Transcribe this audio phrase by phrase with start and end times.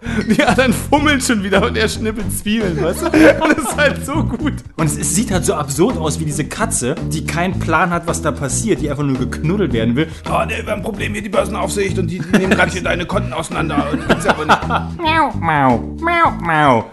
[0.28, 3.08] Die anderen fummeln schon wieder und er schnippelt Zwiebeln, weißt du?
[3.48, 4.54] Das ist halt so gut.
[4.76, 8.06] Und es, es sieht halt so absurd aus wie diese Katze, die keinen Plan hat,
[8.06, 10.08] was da passiert, die einfach nur geknuddelt werden will.
[10.26, 13.06] Oh, ne, wir haben ein Problem hier, die Börsenaufsicht und die, nehmen gerade hier deine
[13.06, 13.88] Konten auseinander.
[13.90, 14.68] Und gibt's aber nicht.
[14.98, 16.90] Miau, mau, mau, mau.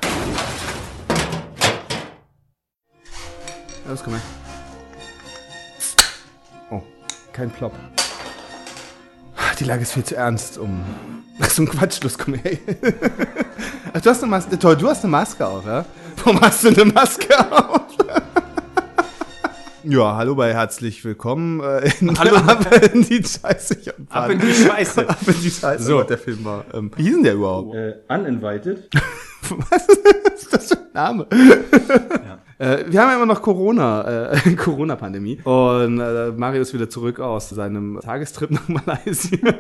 [3.88, 4.22] Los, komm her.
[6.72, 6.82] Oh,
[7.32, 7.74] kein Plop.
[9.60, 10.84] Die Lage ist viel zu ernst, um.
[11.40, 12.58] Ach, so ein Quatsch, los, komm her.
[13.94, 14.60] Ach, du hast eine Maske.
[14.60, 15.86] Toll, du hast eine Maske auf, ja?
[16.24, 17.82] Warum hast du eine Maske auf?
[19.84, 22.38] Ja, hallo bei herzlich willkommen äh, in, Hallo.
[22.38, 23.78] ab in die Scheiße.
[23.80, 25.08] Ich hab Ab in die Scheiße.
[25.08, 25.84] Ab in die Scheiße.
[25.84, 26.02] So.
[26.04, 26.66] Der Film war.
[26.74, 27.76] Ähm, wie hieß denn der überhaupt?
[27.76, 28.90] Äh, uninvited.
[29.70, 29.88] Was
[30.36, 31.28] ist das für ein Name?
[32.58, 35.42] Äh, wir haben ja immer noch Corona, äh, Corona-Pandemie.
[35.44, 39.38] Und äh, Mario ist wieder zurück aus seinem Tagestrip nach Malaysia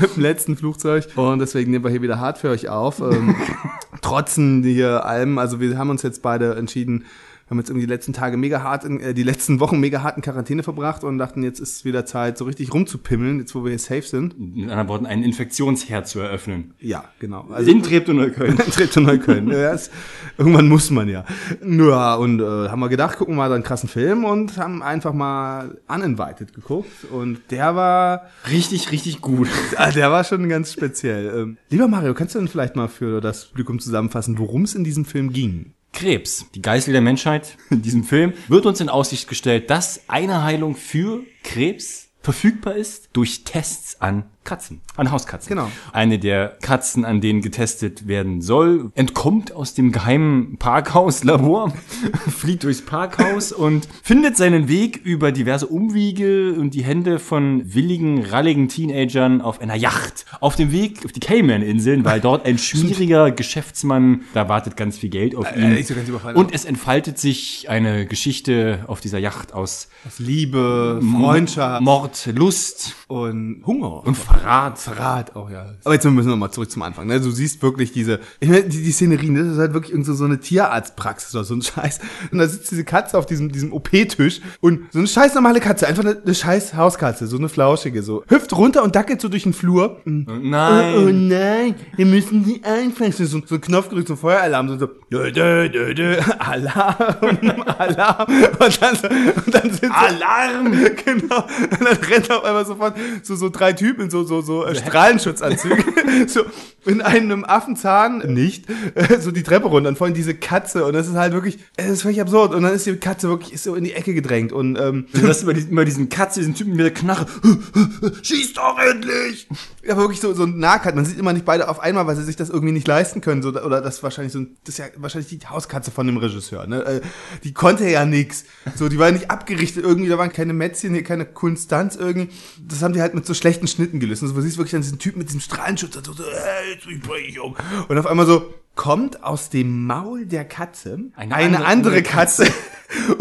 [0.00, 1.06] mit dem letzten Flugzeug.
[1.16, 3.00] Und deswegen nehmen wir hier wieder hart für euch auf.
[3.00, 3.36] Ähm,
[4.00, 7.04] trotzen hier allem, also wir haben uns jetzt beide entschieden,
[7.46, 10.02] wir haben jetzt irgendwie die letzten Tage mega hart, in, äh, die letzten Wochen mega
[10.02, 13.62] hart in Quarantäne verbracht und dachten, jetzt ist wieder Zeit, so richtig rumzupimmeln, jetzt wo
[13.62, 14.38] wir hier safe sind.
[14.38, 16.74] Mit anderen Worten, einen Infektionsherd zu eröffnen.
[16.80, 17.46] Ja, genau.
[17.52, 18.56] Also In Treptow-Neukölln.
[18.72, 19.48] Treptow Neukölln.
[19.48, 19.92] ja, ist,
[20.36, 21.24] irgendwann muss man ja.
[21.64, 24.82] Ja, und äh, haben wir gedacht, gucken wir mal so einen krassen Film und haben
[24.82, 27.04] einfach mal Uninvited geguckt.
[27.12, 29.48] Und der war, Richtig, richtig gut.
[29.76, 31.32] ah, der war schon ganz speziell.
[31.36, 34.82] Ähm, lieber Mario, kannst du denn vielleicht mal für das Publikum zusammenfassen, worum es in
[34.82, 35.75] diesem Film ging?
[35.96, 40.44] Krebs, die Geißel der Menschheit in diesem Film, wird uns in Aussicht gestellt, dass eine
[40.44, 45.50] Heilung für Krebs verfügbar ist durch Tests an Katzen, an Hauskatzen.
[45.50, 45.70] Genau.
[45.92, 51.74] Eine der Katzen, an denen getestet werden soll, entkommt aus dem geheimen Parkhauslabor,
[52.36, 58.24] fliegt durchs Parkhaus und findet seinen Weg über diverse Umwege und die Hände von willigen,
[58.24, 60.24] ralligen Teenagern auf einer Yacht.
[60.40, 65.10] Auf dem Weg auf die Cayman-Inseln, weil dort ein schwieriger Geschäftsmann, da wartet ganz viel
[65.10, 65.74] Geld auf ihn.
[65.74, 66.36] nicht so ganz überfallen.
[66.36, 72.94] und es entfaltet sich eine Geschichte auf dieser Yacht aus Aus Liebe, Freundschaft Mord, Lust
[73.08, 74.06] und Hunger.
[74.06, 74.78] und Verrat.
[74.78, 75.66] Verrat auch, ja.
[75.84, 77.06] Aber jetzt müssen wir mal zurück zum Anfang.
[77.06, 77.20] Ne?
[77.20, 79.44] Du siehst wirklich diese, ich meine, die, die Szenerie, ne?
[79.44, 82.00] das ist halt wirklich irgend so, so eine Tierarztpraxis oder so ein Scheiß.
[82.30, 85.86] Und da sitzt diese Katze auf diesem, diesem OP-Tisch und so eine scheiß normale Katze,
[85.86, 89.44] einfach eine, eine scheiß Hauskatze, so eine flauschige, so hüpft runter und dackelt so durch
[89.44, 90.00] den Flur.
[90.04, 90.94] Nein.
[90.96, 93.12] Oh, oh nein, wir müssen die einfangen.
[93.12, 96.96] So, so ein Knopf gedrückt, so ein Feueralarm, so, so dö, dö, dö, dö, Alarm,
[97.78, 98.26] Alarm.
[98.58, 100.72] Und dann, so, und dann sind so, Alarm!
[101.06, 101.42] Genau.
[101.42, 104.74] Und dann rennt auf einmal sofort so, so drei Typen in so, so, so äh,
[104.74, 105.84] Strahlenschutzanzüge,
[106.28, 106.44] so
[106.86, 108.64] in einem Affenzahn, nicht,
[108.94, 111.90] äh, so die Treppe runter und vorhin diese Katze und das ist halt wirklich, es
[111.90, 114.52] ist völlig absurd und dann ist die Katze wirklich ist so in die Ecke gedrängt
[114.52, 117.26] und ähm, Du hast immer, diesen, immer diesen Katze, diesen Typen mit der Knarre.
[118.22, 119.48] schieß doch endlich!
[119.82, 120.96] Ja, wirklich so, so ein Nahkat.
[120.96, 123.40] Man sieht immer nicht beide auf einmal, weil sie sich das irgendwie nicht leisten können.
[123.42, 126.16] So, oder das ist wahrscheinlich so, ein- das ist ja wahrscheinlich die Hauskatze von dem
[126.16, 126.66] Regisseur.
[126.66, 126.84] Ne?
[126.84, 127.00] Äh,
[127.44, 128.44] Die konnte ja nix.
[128.74, 132.30] So, die war nicht abgerichtet irgendwie, da waren keine Mätzchen, hier keine Stunts irgendwie.
[132.66, 134.22] Das haben die halt mit so schlechten Schnitten gelöst.
[134.24, 137.00] Also, du siehst wirklich dann diesen Typen mit diesem Strahlenschutz, so, so, hey, jetzt ich
[137.00, 137.54] bring dich um.
[137.88, 142.46] Und auf einmal so, kommt aus dem Maul der Katze eine, Eine andere, andere Katze,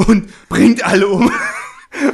[0.08, 1.32] und bringt alle um.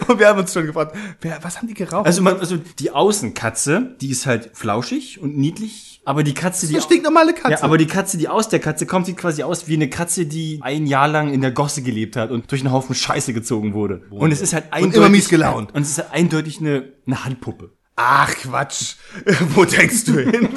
[0.08, 2.06] Und wir haben uns schon gefragt, wer, was haben die geraucht?
[2.06, 6.76] Also, man, also die Außenkatze, die ist halt flauschig und niedlich, aber die Katze, die
[6.76, 7.50] eine stinknormale Katze.
[7.54, 10.28] ja, aber die Katze, die aus der Katze kommt, sieht quasi aus wie eine Katze,
[10.28, 13.74] die ein Jahr lang in der Gosse gelebt hat und durch einen Haufen Scheiße gezogen
[13.74, 14.04] wurde.
[14.12, 15.74] Und es ist halt eindeutig immer mies gelaunt.
[15.74, 17.72] Und es ist halt eindeutig eine, eine Handpuppe.
[18.04, 18.96] Ach, Quatsch.
[19.54, 20.50] Wo denkst du hin?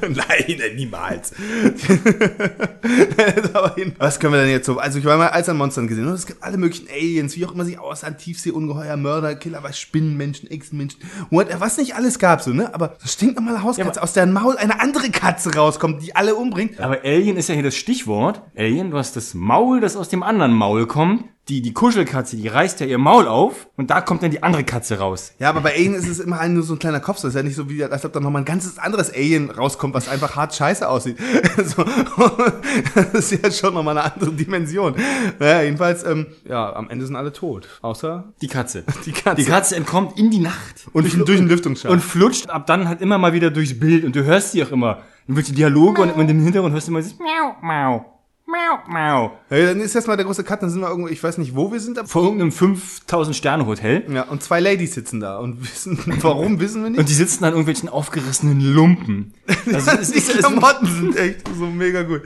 [0.00, 1.32] Nein, niemals.
[3.52, 4.78] Aber hin- Was können wir denn jetzt so?
[4.78, 6.06] Also, ich war mal als an Monstern gesehen.
[6.06, 8.16] Und es gibt alle möglichen Aliens, wie auch immer sie aussahen.
[8.16, 11.00] Tiefseeungeheuer, Mörder, Killer, was Spinnenmenschen, Echsenmenschen.
[11.30, 12.72] What, was nicht alles gab, so, ne?
[12.74, 16.80] Aber so stinknormale Hauskatze, aus deren Maul eine andere Katze rauskommt, die alle umbringt.
[16.80, 18.40] Aber Alien ist ja hier das Stichwort.
[18.56, 21.24] Alien, du hast das Maul, das aus dem anderen Maul kommt.
[21.48, 24.64] Die, die Kuschelkatze, die reißt ja ihr Maul auf und da kommt dann die andere
[24.64, 25.34] Katze raus.
[25.38, 27.18] Ja, aber bei Alien ist es immer nur so ein kleiner Kopf.
[27.18, 29.92] So ist ja nicht so wie, als ob da nochmal ein ganzes anderes Alien rauskommt,
[29.92, 31.18] was einfach hart scheiße aussieht.
[31.64, 31.84] so,
[32.94, 34.94] das ist ja schon nochmal eine andere Dimension.
[35.38, 37.68] Naja, jedenfalls, ähm, ja, am Ende sind alle tot.
[37.82, 38.84] Außer Die Katze.
[39.04, 39.42] die Katze.
[39.42, 40.86] Die Katze entkommt in die Nacht.
[40.94, 41.92] Und durch, durch den Lüftungsschacht.
[41.92, 44.72] und flutscht ab dann halt immer mal wieder durchs Bild und du hörst sie auch
[44.72, 45.02] immer.
[45.28, 48.13] Und die Dialoge und im Hintergrund hörst du immer dieses Miau, Miau,
[48.46, 49.38] Miau, Miau.
[49.50, 51.72] ja, dann ist erstmal der große Cut, dann sind wir irgendwo, ich weiß nicht, wo
[51.72, 51.98] wir sind.
[51.98, 54.04] aber- Vor irgendeinem 5000 Sterne Hotel.
[54.12, 56.98] Ja, und zwei Ladies sitzen da und wissen, warum wissen wir nicht.
[57.00, 59.32] Und die sitzen an irgendwelchen aufgerissenen Lumpen.
[59.72, 62.20] Also es die ist, es, Klamotten sind echt so mega gut.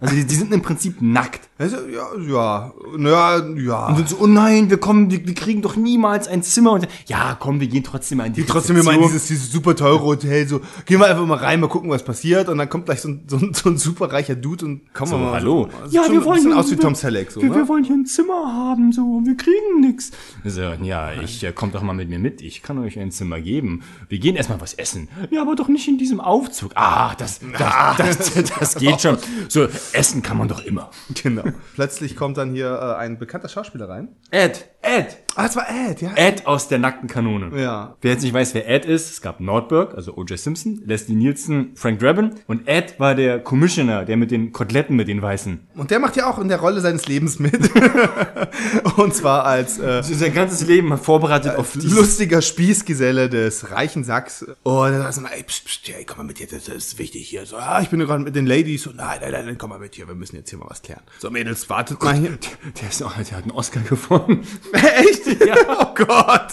[0.00, 1.50] Also die, die sind im Prinzip nackt.
[1.58, 3.86] Also, ja, ja, ja, ja.
[3.88, 6.72] Und sind so, oh nein, wir kommen, wir, wir kriegen doch niemals ein Zimmer.
[6.72, 9.52] Und ja, komm, wir gehen trotzdem mal in die Geh trotzdem immer in dieses, dieses
[9.52, 12.70] super teure Hotel, so, gehen wir einfach mal rein, mal gucken, was passiert, und dann
[12.70, 15.24] kommt gleich so ein, so ein, so ein super reicher Dude und kommen So, wir
[15.26, 15.32] mal.
[15.34, 15.68] hallo.
[15.84, 17.56] So, ja, schon ein bisschen aus wie Tom Selleck, so, wir, ne?
[17.56, 20.12] wir wollen hier ein Zimmer haben, so, und wir kriegen nix.
[20.46, 23.38] So, ja, ich, äh, kommt doch mal mit mir mit, ich kann euch ein Zimmer
[23.38, 23.82] geben.
[24.08, 25.08] Wir gehen erstmal was essen.
[25.30, 26.72] Ja, aber doch nicht in diesem Aufzug.
[26.74, 29.18] Ah, das, das, das, das, geht schon.
[29.48, 30.90] So, essen kann man doch immer.
[31.22, 31.44] Genau.
[31.74, 34.08] Plötzlich kommt dann hier äh, ein bekannter Schauspieler rein.
[34.30, 36.10] Ed, Ed, Ah, es war Ed, ja.
[36.16, 37.58] Ed aus der nackten Kanone.
[37.58, 37.96] Ja.
[38.00, 40.38] Wer jetzt nicht weiß, wer Ed ist, es gab Nordberg, also O.J.
[40.38, 45.08] Simpson, Leslie Nielsen, Frank Drabin und Ed war der Commissioner, der mit den Koteletten mit
[45.08, 45.60] den Weißen.
[45.76, 47.54] Und der macht ja auch in der Rolle seines Lebens mit.
[48.96, 54.44] und zwar als äh, Sein ganzes Leben vorbereitet auf die lustiger Spießgeselle des reichen Sachs.
[54.62, 57.28] Und dann sagt er, ey, pst, pst, ey, komm mal mit hier, das ist wichtig
[57.28, 57.46] hier.
[57.46, 58.82] So, ah, ich bin gerade mit den Ladies.
[58.82, 61.02] So, nein, nein, nein, komm mal mit hier, wir müssen jetzt hier mal was klären.
[61.18, 62.38] So, Mädels, wartet mal hier.
[62.80, 64.44] Der, ist auch, der hat einen Oscar gewonnen.
[64.98, 65.20] Echt?
[65.46, 65.54] Ja.
[65.68, 66.48] Oh Gott.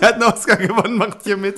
[0.00, 1.56] Der hat einen Oscar gewonnen, macht hier mit.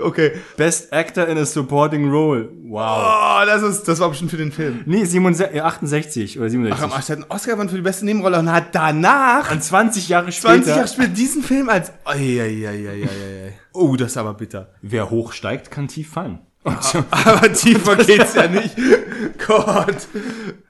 [0.00, 0.32] Okay.
[0.56, 2.48] Best Actor in a Supporting Role.
[2.64, 3.40] Wow.
[3.42, 4.82] Oh, das ist, das war bestimmt für den Film.
[4.86, 6.84] Nee, 67, äh, 68 oder 67.
[6.90, 10.08] Ach, er hat einen Oscar gewonnen für die beste Nebenrolle und hat danach Und 20
[10.08, 10.54] Jahre später.
[10.54, 11.92] 20 Jahre später diesen Film als.
[12.04, 13.54] Eieieiei.
[13.72, 14.72] Oh, das ist aber bitter.
[14.82, 16.38] Wer hoch steigt, kann tief fallen.
[17.10, 18.76] Aber tiefer geht's ja nicht.
[19.46, 20.08] Gott.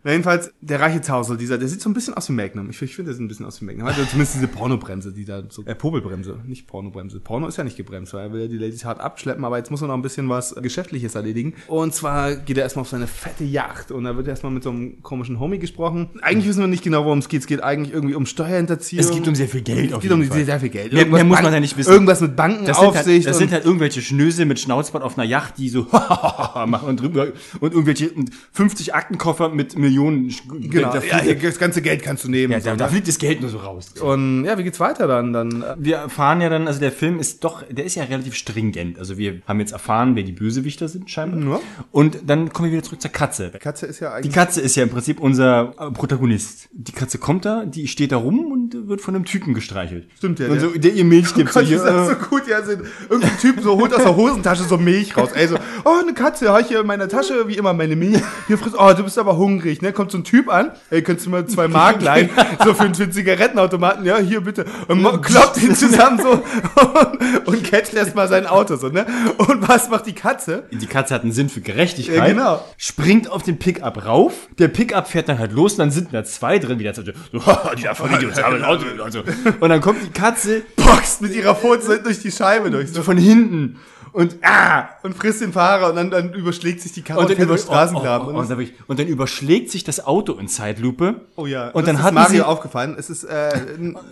[0.03, 2.71] Na, jedenfalls, der reiche Zausel, dieser, der sieht so ein bisschen aus wie Magnum.
[2.71, 3.87] Ich, ich finde, der sieht ein bisschen aus wie Magnum.
[3.89, 7.21] Also zumindest diese Pornobremse, die da so, äh, Popelbremse, nicht Pornobremse.
[7.21, 9.71] Porno ist ja nicht gebremst, weil er will ja die Ladies hart abschleppen, aber jetzt
[9.71, 11.55] muss er noch ein bisschen was Geschäftliches erledigen.
[11.67, 14.71] Und zwar geht er erstmal auf seine fette Yacht und da wird erstmal mit so
[14.71, 16.09] einem komischen Homie gesprochen.
[16.23, 17.41] Eigentlich wissen wir nicht genau, worum es geht.
[17.43, 19.05] Es geht eigentlich irgendwie um Steuerhinterziehung.
[19.05, 20.45] Es geht um sehr viel Geld Es auf geht um jeden Fall.
[20.45, 20.93] sehr viel Geld.
[20.93, 21.91] Mehr- mehr muss man ja nicht wissen.
[21.93, 23.27] Irgendwas mit Das sind, halt, Bankenaufsicht.
[23.27, 25.80] das sind halt irgendwelche Schnösel mit Schnauzbart auf einer Yacht, die so
[26.67, 27.29] machen und drüber
[27.61, 28.11] und irgendwelche
[28.53, 30.32] 50 Aktenkoffer mit Millionen.
[30.49, 32.53] Genau, da ja, das ganze Geld kannst du nehmen.
[32.53, 33.94] ja, so, da, da fliegt das Geld nur so raus.
[34.00, 35.32] Und ja, wie geht's weiter dann?
[35.32, 38.35] Dann äh, Wir erfahren ja dann, also der Film ist doch, der ist ja relativ
[38.35, 38.99] stringent.
[38.99, 41.41] Also wir haben jetzt erfahren, wer die Bösewichter sind scheinbar.
[41.41, 41.61] Ja.
[41.93, 43.50] Und dann kommen wir wieder zurück zur Katze.
[43.59, 44.35] Katze ist ja Die eigentlich.
[44.35, 46.69] Katze ist ja im Prinzip unser äh, Protagonist.
[46.73, 50.09] Die Katze kommt da, die steht da rum und wird von einem Typen gestreichelt.
[50.17, 51.53] Stimmt, ja, Und der- so, der ihr Milch gibt.
[51.53, 54.03] Gott, so, ist hier, das äh, so gut, ja, sind irgendein Typ so holt aus
[54.03, 55.31] der Hosentasche so Milch raus.
[55.35, 58.22] Ey, so, oh, eine Katze, habe ich hier in meiner Tasche, wie immer, meine Milch.
[58.46, 59.93] Hier frisst, oh, du bist aber hungrig, ne?
[59.93, 62.31] Kommt so ein Typ an, ey, könntest du mal zwei Mark leihen,
[62.64, 64.64] so für, einen Zigarettenautomaten, ja, hier bitte.
[64.88, 69.06] Und kloppt ihn zusammen so und, und catcht erstmal sein Auto, so, ne?
[69.38, 70.64] Und was macht die Katze?
[70.70, 72.17] Die Katze hat einen Sinn für Gerechtigkeit.
[72.17, 72.64] Ja, genau.
[72.76, 74.32] Springt auf den Pickup rauf.
[74.58, 77.02] Der Pickup fährt dann halt los und dann sind da zwei drin, wie der so,
[77.02, 78.84] die da von Idiots haben ein Auto.
[79.02, 79.22] Und, so.
[79.61, 83.17] und dann kommt die Katze Boxt mit ihrer Pfote durch die Scheibe durch, so, von
[83.17, 83.78] hinten
[84.12, 87.39] und ah, und frisst den Fahrer und dann, dann überschlägt sich die Karre und dann,
[87.39, 88.27] über, Straßengraben.
[88.29, 91.23] oh, oh, oh, und, dann, wirklich- und dann überschlägt sich das Auto in Zeitlupe.
[91.37, 92.97] Oh ja, Und das dann ist hatten Mario sie aufgefallen.
[92.99, 93.51] Es ist äh,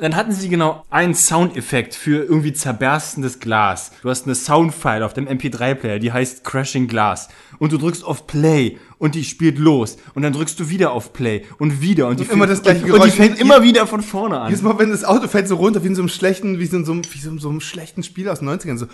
[0.01, 3.91] Dann hatten sie genau einen Soundeffekt für irgendwie zerberstendes Glas.
[4.03, 7.29] Du hast eine Soundfile auf dem MP3-Player, die heißt Crashing Glass.
[7.59, 9.97] Und du drückst auf Play und die spielt los.
[10.15, 12.07] Und dann drückst du wieder auf Play und wieder.
[12.07, 13.15] Und, die immer fängt- das gleiche und, und die Geräusch.
[13.15, 14.49] fängt immer wieder von vorne an.
[14.49, 16.77] Jedes Mal, wenn das Auto fällt so runter, wie in so einem schlechten, wie so
[16.77, 18.87] in so einem, wie so in so einem schlechten Spiel aus den 90ern, so.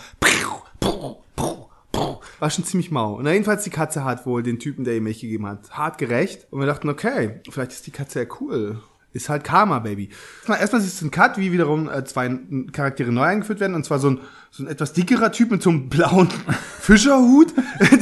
[2.40, 3.14] War schon ziemlich mau.
[3.14, 6.46] Und jedenfalls die Katze hat wohl den Typen, der ihr Milch gegeben hat, hart gerecht.
[6.50, 8.80] Und wir dachten, okay, vielleicht ist die Katze ja cool.
[9.12, 10.10] Ist halt Karma, Baby.
[10.48, 12.36] Erstmal, ist es ein Cut, wie wiederum äh, zwei
[12.72, 13.76] Charaktere neu eingeführt werden.
[13.76, 14.20] Und zwar so ein,
[14.56, 16.28] so ein etwas dickerer Typ mit so einem blauen
[16.80, 17.48] Fischerhut,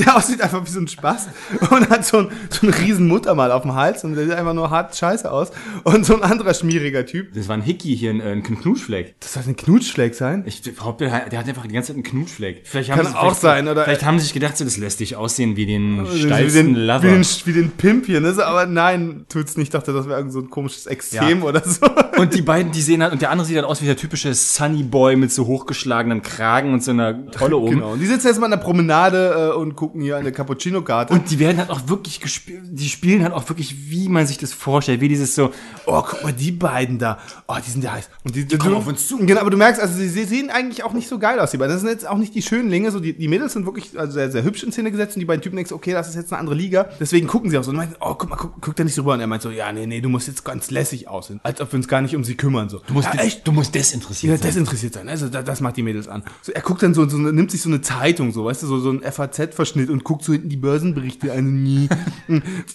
[0.04, 1.28] der aussieht einfach wie so ein Spaß.
[1.70, 4.04] Und hat so ein, so einen riesen Muttermal auf dem Hals.
[4.04, 5.50] Und der sieht einfach nur hart scheiße aus.
[5.84, 7.32] Und so ein anderer schmieriger Typ.
[7.32, 9.14] Das war ein Hickey hier, ein, ein Knutschfleck.
[9.20, 10.42] Das soll ein Knutschfleck sein?
[10.46, 12.62] Ich behaupte, der hat- einfach die ganze Zeit einen Knutschfleck.
[12.64, 13.84] Vielleicht haben Kann sie, auch sein, oder?
[13.84, 16.86] Vielleicht haben sie sich gedacht, so, das lässt dich aussehen wie den wie steilsten den,
[16.86, 17.02] Lover.
[17.04, 18.34] wie, den, wie den Pimp hier, ne?
[18.44, 19.68] Aber nein, tut's nicht.
[19.68, 21.44] Ich dachte, das wäre irgend so ein komisches Extrem Ja.
[21.46, 21.86] oder so.
[22.18, 24.34] Und die beiden, die sehen halt, und der andere sieht halt aus wie der typische
[24.34, 26.41] Sunny Boy mit so hochgeschlagenen Kragen
[26.72, 27.76] und so einer Tolle oben.
[27.76, 27.92] Genau.
[27.92, 31.12] Und die sitzen jetzt mal an der Promenade äh, und gucken hier eine Cappuccino-Karte.
[31.12, 34.38] Und die werden halt auch wirklich gespielt, die spielen halt auch wirklich, wie man sich
[34.38, 35.50] das vorstellt, wie dieses so,
[35.86, 37.18] oh, guck mal, die beiden da.
[37.48, 38.10] Oh, die sind ja heiß.
[38.24, 39.18] Und die, kommen du, auf uns zu.
[39.18, 41.56] Genau, aber du merkst, also sie, sie sehen eigentlich auch nicht so geil aus, die
[41.56, 41.72] beiden.
[41.72, 44.30] Das sind jetzt auch nicht die Schönlinge, so die, die Mädels sind wirklich also sehr,
[44.30, 46.40] sehr hübsch in Szene gesetzt und die beiden Typen denkst, okay, das ist jetzt eine
[46.40, 46.88] andere Liga.
[47.00, 49.02] Deswegen gucken sie auch so und meinen, oh, guck mal, guck, guck da nicht so
[49.02, 49.14] rüber.
[49.14, 51.40] Und er meint so, ja, nee, nee, du musst jetzt ganz lässig aussehen.
[51.42, 52.68] Als ob wir uns gar nicht um sie kümmern.
[52.68, 52.80] So.
[52.86, 53.46] Du musst, ja, echt?
[53.46, 54.46] du musst desinteressiert Ja, sein.
[54.46, 55.08] desinteressiert sein.
[55.08, 56.22] Also da, das macht die Mädels an.
[56.40, 58.78] So, er guckt dann so, so nimmt sich so eine Zeitung, so, weißt du, so,
[58.78, 61.62] so ein FAZ-Verschnitt und guckt so hinten die Börsenberichte an.
[61.62, 61.88] Nie.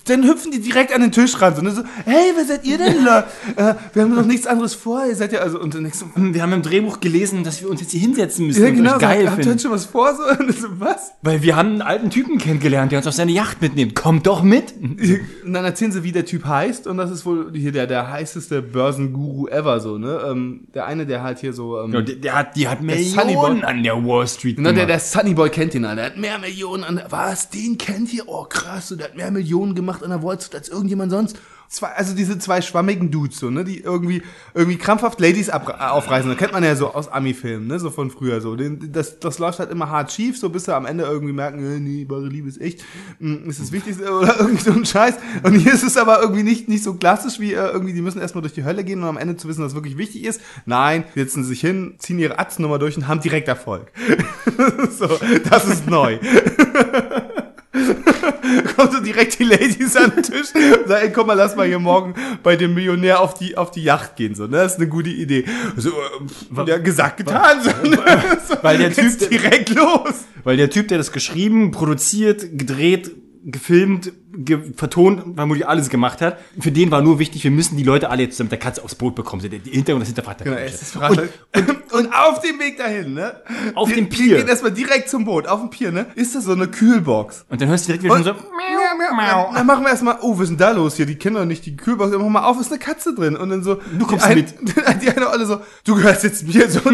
[0.06, 1.56] dann hüpfen die direkt an den Tisch ran.
[1.56, 3.28] So, ne, so hey, wer seid ihr denn da?
[3.56, 5.06] äh, wir haben doch nichts anderes vor.
[5.08, 7.70] Ihr seid ja also und dann denkst du, Wir haben im Drehbuch gelesen, dass wir
[7.70, 10.14] uns jetzt hier hinsetzen müssen ja und genau, geil habt ihr heute schon was vor?
[10.16, 11.14] So, und so, was?
[11.22, 13.96] Weil wir haben einen alten Typen kennengelernt, der uns auf seine Yacht mitnimmt.
[13.96, 14.74] Kommt doch mit.
[14.80, 18.12] Und dann erzählen sie, wie der Typ heißt und das ist wohl hier der, der
[18.12, 20.22] heißeste Börsenguru ever, so, ne?
[20.30, 22.82] Ähm, der eine, der halt hier so, ähm, Ja, der, der hat, die hat
[23.34, 23.37] Boy.
[23.42, 25.96] Millionen an der Wall Street Ne, der, der Sunny Boy kennt ihn, Alter.
[25.96, 27.02] Der hat mehr Millionen an.
[27.10, 27.50] Was?
[27.50, 28.28] Den kennt ihr?
[28.28, 28.92] Oh, krass.
[28.92, 31.38] Und der hat mehr Millionen gemacht an der Wall Street als irgendjemand sonst.
[31.70, 36.30] Zwei, also diese zwei schwammigen Dudes, so, ne, die irgendwie, irgendwie krampfhaft Ladies äh, aufreißen.
[36.30, 38.56] Das kennt man ja so aus Ami-Filmen, ne, so von früher, so.
[38.56, 41.60] Den, das, das läuft halt immer hart schief, so bis sie am Ende irgendwie merken,
[41.60, 42.86] äh, nee, wahre Liebe ist echt,
[43.20, 45.16] mm, ist das Wichtigste oder irgendwie so ein Scheiß.
[45.44, 48.22] Und hier ist es aber irgendwie nicht, nicht so klassisch wie äh, irgendwie, die müssen
[48.22, 50.40] erstmal durch die Hölle gehen und am Ende zu wissen, was wirklich wichtig ist.
[50.66, 53.92] Nein, setzen sich hin, ziehen ihre Atzennummer durch und haben direkt Erfolg.
[54.98, 55.10] so,
[55.50, 56.18] das ist neu.
[58.76, 61.68] Kommt so direkt die Ladies an den Tisch und sagen, ey, komm mal, lass mal
[61.68, 64.58] hier morgen bei dem Millionär auf die, auf die Yacht gehen, so, ne?
[64.58, 65.46] Das ist eine gute Idee.
[65.76, 67.98] So, äh, ja, gesagt, getan, so, ne?
[68.62, 70.26] Weil der Typ- direkt los.
[70.44, 73.12] Weil der Typ, der das geschrieben, produziert, gedreht,
[73.44, 74.14] gefilmt, ge
[74.76, 78.24] vertont, vermutlich alles gemacht hat, für den war nur wichtig, wir müssen die Leute alle
[78.24, 79.42] jetzt zusammen mit der Katze aufs Boot bekommen.
[79.42, 81.30] Der Hintergrund, das hinterfragt der Genau, es ist verraten.
[81.56, 83.42] Und, und, auf dem Weg dahin, ne?
[83.74, 84.38] Auf die, dem Die Pier.
[84.38, 86.06] gehen erstmal direkt zum Boot, auf dem Pier, ne?
[86.16, 87.46] Ist das so eine Kühlbox?
[87.50, 89.52] Und dann hörst du direkt wieder Und, schon so, miau, miau.
[89.54, 91.06] Dann machen wir erstmal, oh, was ist denn da los hier?
[91.06, 92.12] Die kennen doch nicht die Kühlbox.
[92.12, 93.36] Dann machen wir mal auf, ist eine Katze drin.
[93.36, 94.54] Und dann so, Du kommst die ein, mit.
[95.02, 96.92] Die eine alle so, du gehörst jetzt mir, so, du,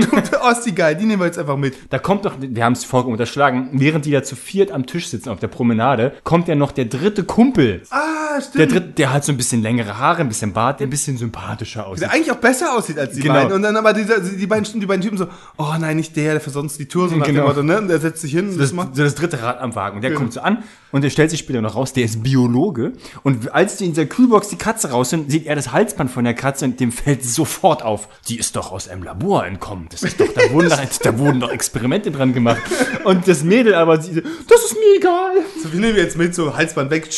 [0.53, 1.75] ist die geil, die nehmen wir jetzt einfach mit.
[1.89, 5.07] Da kommt doch, wir haben es vollkommen unterschlagen, während die da zu viert am Tisch
[5.09, 7.81] sitzen auf der Promenade, kommt ja noch der dritte Kumpel.
[7.89, 8.59] Ah, stimmt.
[8.59, 11.17] Der dritte, der hat so ein bisschen längere Haare, ein bisschen Bart, der ein bisschen
[11.17, 12.03] sympathischer aussieht.
[12.03, 13.33] der eigentlich auch besser aussieht als die Genau.
[13.33, 13.53] beiden.
[13.53, 15.25] Und dann aber dieser, die, beiden, die beiden Typen so,
[15.57, 17.41] oh nein, nicht der, der versonst die Tour, so nach Genau.
[17.41, 17.79] dem Motto, ne?
[17.79, 18.95] Und der setzt sich hin und das, das macht.
[18.95, 19.95] so das dritte Rad am Wagen.
[19.95, 20.59] Und der kommt so an
[20.93, 22.93] und der stellt sich später noch raus, der ist Biologe.
[23.23, 26.23] Und als die in dieser Kühlbox die Katze raus sind, sieht er das Halsband von
[26.23, 28.07] der Katze und dem fällt sofort auf.
[28.29, 29.87] Die ist doch aus einem Labor entkommen.
[29.91, 32.61] Das ist doch, da wurden, da, da wurden doch Experimente dran gemacht.
[33.03, 35.31] Und das Mädel aber, das ist mir egal.
[35.61, 37.09] So, wir nehmen jetzt mit, so Halsband weg.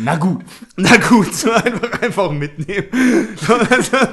[0.00, 0.40] Na gut.
[0.76, 2.86] Na gut, so einfach, einfach mitnehmen.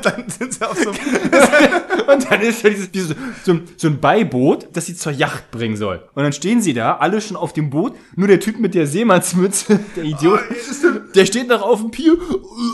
[0.03, 0.89] Dann sind sie auf so
[2.12, 5.50] Und dann ist ja dieses, dieses, so, ein- so ein Beiboot, das sie zur Yacht
[5.51, 6.03] bringen soll.
[6.13, 8.86] Und dann stehen sie da, alle schon auf dem Boot, nur der Typ mit der
[9.05, 10.39] Seemannsmütze, der Idiot,
[11.13, 12.17] der steht noch auf dem Pier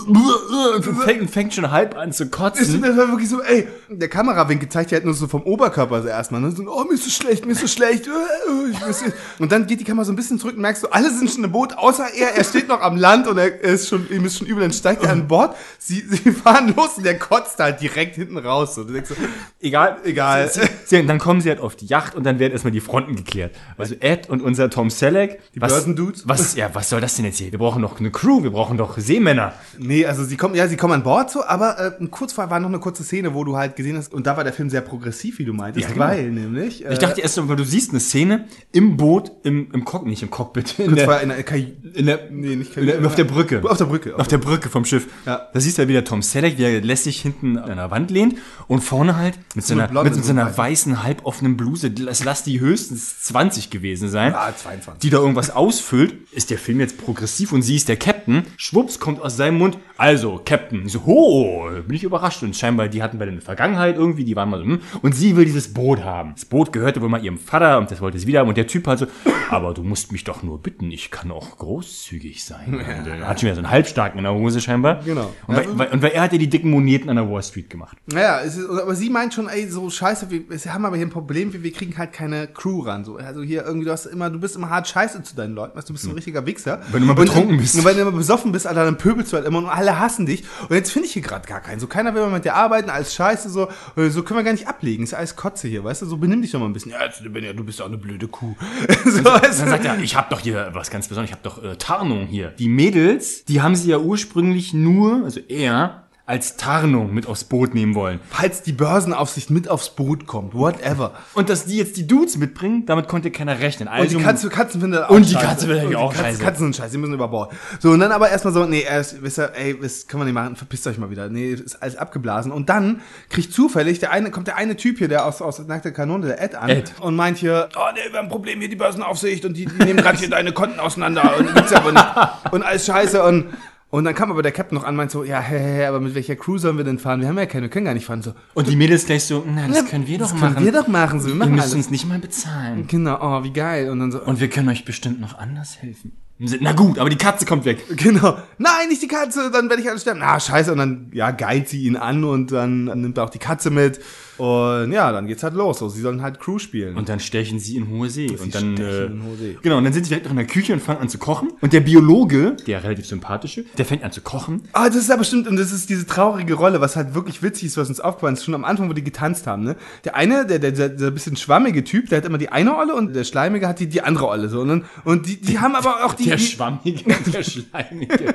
[0.07, 2.81] und fängt, fängt schon halb an zu kotzen.
[2.81, 6.07] das war wirklich so, ey, der Kamerawinkel zeigt ja halt nur so vom Oberkörper so
[6.07, 6.51] erstmal, ne?
[6.51, 8.07] So, oh, mir ist so schlecht, mir ist so schlecht.
[8.07, 11.11] äh, äh, Und dann geht die Kamera so ein bisschen zurück und merkst du, alle
[11.11, 14.07] sind schon im Boot, außer er, er steht noch am Land und er ist schon,
[14.09, 17.19] ihm ist schon übel, dann steigt er an Bord, sie, sie fahren los und der
[17.19, 18.75] kotzt halt direkt hinten raus.
[18.75, 18.83] So.
[18.83, 19.15] Du denkst so,
[19.59, 20.49] Egal, Egal.
[20.49, 23.15] Sie, sie, dann kommen sie halt auf die Yacht und dann werden erstmal die Fronten
[23.15, 23.55] geklärt.
[23.77, 25.39] Also Ed und unser Tom Selleck.
[25.53, 26.20] Die Börsendudes?
[26.25, 27.51] Was, ja, was soll das denn jetzt hier?
[27.51, 29.53] Wir brauchen doch eine Crew, wir brauchen doch Seemänner.
[29.77, 32.59] Nee, also sie kommen, ja, sie kommen an Bord so, aber äh, kurz vorher war
[32.59, 34.81] noch eine kurze Szene, wo du halt gesehen hast, und da war der Film sehr
[34.81, 36.05] progressiv, wie du meintest, Ja, genau.
[36.05, 36.85] weil nämlich.
[36.85, 40.21] Äh, Ich dachte erst, weil du siehst eine Szene im Boot, im, im Cock, nicht
[40.23, 43.23] im Cockpit, in der, in der Kaj in der, Nee, nicht in der, auf der
[43.25, 43.61] Brücke.
[43.63, 44.15] Auf der Brücke.
[44.17, 45.07] Auf der Brücke vom Schiff.
[45.25, 45.47] Ja.
[45.53, 48.35] Da siehst du ja wieder Tom Selleck, der lässig hinten an der Wand lehnt
[48.67, 50.57] und vorne halt mit so eine einer, Blonde, mit so so einer weiß.
[50.57, 54.33] weißen, halboffenen Bluse, das lass die höchstens 20 gewesen sein.
[54.33, 54.99] Ja, 22.
[55.01, 56.10] Die da irgendwas ausfüllt.
[56.31, 58.43] Ist der Film jetzt progressiv und sie ist der Captain?
[58.57, 59.77] Schwupps kommt aus seinem Mund.
[59.97, 60.85] Also, Captain.
[60.85, 62.43] Ich so, ho, bin ich überrascht.
[62.43, 64.81] Und scheinbar, die hatten bei der Vergangenheit irgendwie, die waren mal so, hm.
[65.01, 66.33] Und sie will dieses Boot haben.
[66.35, 68.49] Das Boot gehörte wohl mal ihrem Vater und das wollte sie wieder haben.
[68.49, 69.07] Und der Typ halt so,
[69.49, 72.73] aber du musst mich doch nur bitten, ich kann auch großzügig sein.
[72.73, 75.01] Und er hat schon wieder so einen Halbstarken in der Hose scheinbar.
[75.03, 75.31] Genau.
[75.47, 77.69] Und, weil, weil, und weil er hat ja die dicken Moneten an der Wall Street
[77.69, 77.97] gemacht.
[78.05, 81.11] Naja, ist, aber sie meint schon, ey, so scheiße, wir, wir haben aber hier ein
[81.11, 83.03] Problem, wir, wir kriegen halt keine Crew ran.
[83.03, 83.17] So.
[83.17, 85.89] Also hier irgendwie, du hast immer, du bist immer hart scheiße zu deinen Leuten, weißt,
[85.89, 86.81] du bist so ein richtiger Wichser.
[86.91, 87.75] Wenn du mal Und- betrunken bist.
[87.75, 90.25] Und wenn du immer besoffen bist, Alter, dann pöbelst du halt immer und alle hassen
[90.25, 90.43] dich.
[90.67, 91.79] Und jetzt finde ich hier gerade gar keinen.
[91.79, 94.51] So keiner will mehr mit dir arbeiten, alles scheiße, so, äh, so können wir gar
[94.51, 95.03] nicht ablegen.
[95.03, 96.91] Ist ja alles Kotze hier, weißt du, so benimm dich doch mal ein bisschen.
[96.91, 98.55] Ja, jetzt, Benja, du bist ja auch eine blöde Kuh.
[99.05, 99.71] so, weißt Dann du?
[99.71, 102.49] sagt er, ich habe doch hier was ganz Besonderes, ich habe doch äh, Tarnung hier.
[102.49, 107.73] Die Mädels, die haben sie ja ursprünglich nur, also er, als Tarnung mit aufs Boot
[107.75, 108.19] nehmen wollen.
[108.29, 111.11] Falls die Börsenaufsicht mit aufs Boot kommt, whatever.
[111.33, 113.89] Und dass die jetzt die Dudes mitbringen, damit konnte keiner rechnen.
[113.89, 115.45] Und Also die Katze, Katzen finden das auch Und die scheiße.
[115.45, 116.43] Katze Und die auch Katze- scheiße.
[116.43, 117.51] Katzen sind scheiße, die müssen über Bord.
[117.79, 120.33] So, und dann aber erstmal so, nee, erst, wisst ihr, ey, das können wir nicht
[120.33, 121.27] machen, verpisst euch mal wieder.
[121.29, 122.51] Nee, ist alles abgeblasen.
[122.53, 125.91] Und dann kriegt zufällig der eine, kommt der eine Typ hier, der aus, aus Nackte
[125.91, 126.69] Kanone, der Ed an.
[126.69, 126.93] Ed.
[127.01, 129.83] Und meint hier, oh nee, wir haben ein Problem hier, die Börsenaufsicht und die, die
[129.83, 132.05] nehmen gerade hier deine Konten auseinander und gibt's aber nicht.
[132.51, 133.47] Und alles scheiße und
[133.91, 136.15] Und dann kam aber der Captain noch an, meint so, ja, hä, hä, aber mit
[136.15, 137.19] welcher Crew sollen wir denn fahren?
[137.21, 138.21] Wir haben ja keine, wir können gar nicht fahren.
[138.21, 140.53] So, Und die Mädels gleich so, na, das können wir doch das machen.
[140.55, 141.19] können wir doch machen.
[141.19, 141.75] So, wir Ihr machen müsst alles.
[141.75, 142.87] uns nicht mal bezahlen.
[142.87, 143.89] Genau, oh, wie geil.
[143.89, 146.13] Und dann so, Und wir können euch bestimmt noch anders helfen.
[146.59, 147.83] Na gut, aber die Katze kommt weg.
[147.97, 148.35] Genau.
[148.57, 150.21] Nein, nicht die Katze, dann werde ich alles sterben.
[150.23, 150.71] Ah, scheiße.
[150.71, 153.99] Und dann, ja, geilt sie ihn an und dann nimmt er auch die Katze mit.
[154.41, 155.77] Und ja, dann geht's halt los.
[155.77, 156.97] So, sie sollen halt Crew spielen.
[156.97, 158.27] Und dann stechen sie in hohe See.
[158.27, 159.57] Und dann, stechen äh, in hohe See.
[159.61, 161.49] genau, und dann sind sie direkt noch in der Küche und fangen an zu kochen.
[161.61, 164.63] Und der Biologe, der relativ sympathische, der fängt an zu kochen.
[164.73, 167.65] Ah, das ist aber stimmt, und das ist diese traurige Rolle, was halt wirklich witzig
[167.65, 169.75] ist, was uns aufgefallen ist, schon am Anfang, wo die getanzt haben, ne?
[170.05, 172.95] Der eine, der, der, der, der bisschen schwammige Typ, der hat immer die eine Olle
[172.95, 175.75] und der Schleimige hat die, die andere Olle, so, und, dann, und die, die haben
[175.75, 178.33] aber auch die, Der die schwammige, der schleimige.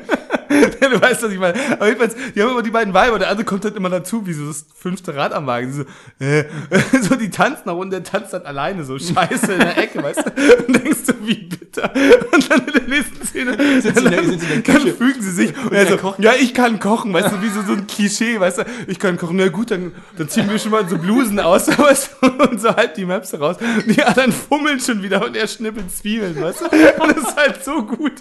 [0.80, 1.54] du weißt, was ich meine.
[1.72, 4.32] Aber jedenfalls, die haben immer die beiden Weiber, der andere kommt halt immer dazu, wie
[4.32, 5.72] so das fünfte Rad am Wagen.
[5.72, 6.44] So, äh,
[7.02, 10.24] so die tanzen auch und der tanzt halt alleine, so scheiße in der Ecke, weißt
[10.24, 10.30] du?
[10.66, 11.90] Und denkst du, wie bitter.
[12.32, 15.30] Und dann in der nächsten Szene, Sind sie sind sie in der dann fügen sie
[15.30, 16.18] sich und der er so, kocht?
[16.18, 19.16] ja, ich kann kochen, weißt du, wie so, so ein Klischee, weißt du, ich kann
[19.16, 22.60] kochen, na gut, dann, dann ziehen wir schon mal so Blusen aus, weißt du, und
[22.60, 23.56] so halb die Maps raus.
[23.60, 26.64] Und die anderen fummeln schon wieder und er schnippelt Zwiebeln, weißt du?
[27.02, 28.12] Und das ist halt so gut.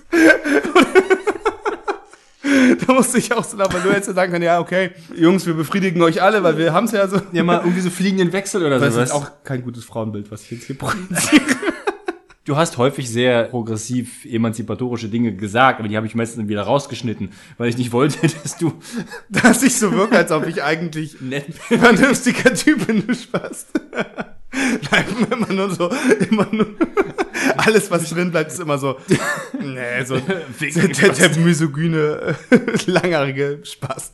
[2.87, 6.01] Da musste ich auch so aber nur jetzt sagen können, ja, okay, Jungs, wir befriedigen
[6.01, 7.21] euch alle, weil wir haben es ja so.
[7.31, 9.09] Ja, mal irgendwie so fliegenden Wechsel oder Das sowas.
[9.09, 11.41] ist auch kein gutes Frauenbild, was ich jetzt hier projiziere.
[12.45, 17.31] Du hast häufig sehr progressiv emanzipatorische Dinge gesagt, aber die habe ich meistens wieder rausgeschnitten,
[17.57, 18.73] weil ich nicht wollte, dass du
[19.29, 23.65] Dass ich so wirke, als ob ich eigentlich nett ein vernünftiger Typ bin, du Spaß.
[24.91, 25.89] Nein, immer nur so,
[26.29, 26.67] immer nur,
[27.57, 28.97] alles, was drin bleibt, ist immer so,
[29.59, 32.35] nee, so, der, der, der misogyne,
[32.85, 34.13] langhaarige Spaß.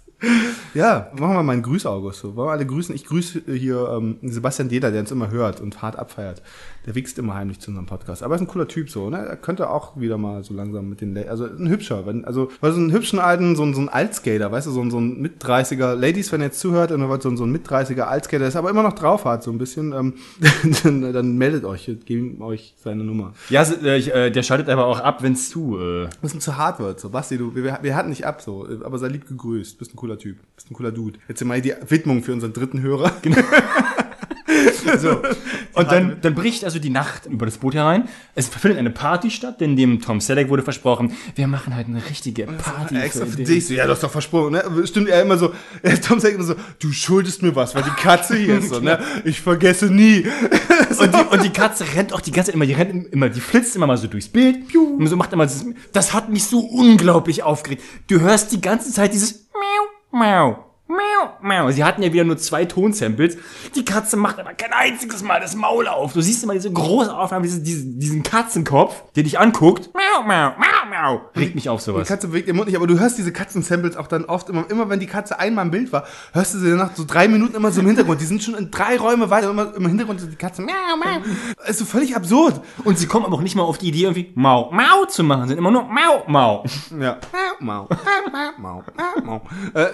[0.73, 2.19] Ja, machen wir mal einen Grüß, August.
[2.19, 2.35] So.
[2.35, 2.93] Wollen wir alle grüßen?
[2.93, 6.43] Ich grüße hier ähm, Sebastian Deder, der uns immer hört und hart abfeiert.
[6.87, 8.23] Der wichst immer heimlich zu unserem Podcast.
[8.23, 9.17] Aber er ist ein cooler Typ so, ne?
[9.17, 12.49] Er könnte auch wieder mal so langsam mit den, La also ein hübscher, wenn, also,
[12.59, 14.97] weil so einen hübschen alten, so, ein- so ein Altskater, weißt du, so ein, so
[14.99, 18.01] ein Mit-30er, Ladies, wenn ihr jetzt zuhört, und ihr wollt so, ein- so ein Mit-30er
[18.01, 20.13] Altskater, der ist aber immer noch drauf hat, so ein bisschen, ähm,
[20.83, 23.33] dann, dann meldet euch, ihm euch seine Nummer.
[23.49, 25.77] Ja, äh, äh, der schaltet aber auch ab, wenn's zu.
[25.79, 26.07] Äh.
[26.21, 26.99] bisschen zu hart wird.
[26.99, 29.77] So, Basti, du, wir, wir hatten nicht ab, so, aber sei lieb gegrüßt.
[29.77, 30.37] Bist ein cooler Typ.
[30.55, 31.19] Bist ein cooler Dude.
[31.27, 33.11] Jetzt mal die Widmung für unseren dritten Hörer.
[34.97, 35.21] So.
[35.73, 38.07] Und dann, dann bricht also die Nacht über das Boot herein.
[38.35, 42.03] Es findet eine Party statt, denn dem Tom Selleck wurde versprochen, wir machen halt eine
[42.09, 42.97] richtige Party.
[42.97, 43.67] Extra für für dich.
[43.67, 44.63] So, ja, du hast doch versprochen, ne?
[44.85, 45.53] Stimmt er immer so,
[46.07, 48.99] Tom sagt immer so, du schuldest mir was, weil die Katze hier ist, so, ne?
[49.23, 50.25] Ich vergesse nie.
[50.99, 53.41] Und die, und die Katze rennt auch die ganze Zeit immer, die rennt immer, die
[53.41, 54.67] flitzt immer mal so durchs Bild.
[54.67, 57.83] Piu, und so macht immer das, das hat mich so unglaublich aufgeregt.
[58.07, 61.71] Du hörst die ganze Zeit dieses Miau, Miau, Miau, Miau.
[61.71, 63.37] Sie hatten ja wieder nur zwei Tonsamples.
[63.75, 66.11] Die Katze macht aber kein einziges Mal das Maul auf.
[66.13, 69.89] Du siehst immer diese große Aufnahme, diese, diesen, diesen Katzenkopf, der dich anguckt.
[69.93, 71.21] Miau, Miau, Miau, Miau.
[71.35, 72.07] Regt mich auf Die sowas.
[72.07, 74.89] Katze bewegt den Mund nicht, aber du hörst diese Katzensamples auch dann oft immer, immer
[74.89, 77.71] wenn die Katze einmal im Bild war, hörst du sie nach so drei Minuten immer
[77.71, 78.19] so im Hintergrund.
[78.19, 80.61] Die sind schon in drei Räume weiter, immer im Hintergrund die Katze.
[80.61, 81.21] Miau, miau.
[81.69, 82.59] Ist so völlig absurd.
[82.83, 85.47] Und sie kommen aber auch nicht mal auf die Idee, irgendwie Mau, Mau zu machen.
[85.47, 86.63] Sind immer nur Mau, Mau.
[86.99, 87.17] Ja.
[87.59, 87.87] Mau,
[88.31, 88.83] mau, mau,
[89.23, 89.41] mau.
[89.73, 89.87] Äh,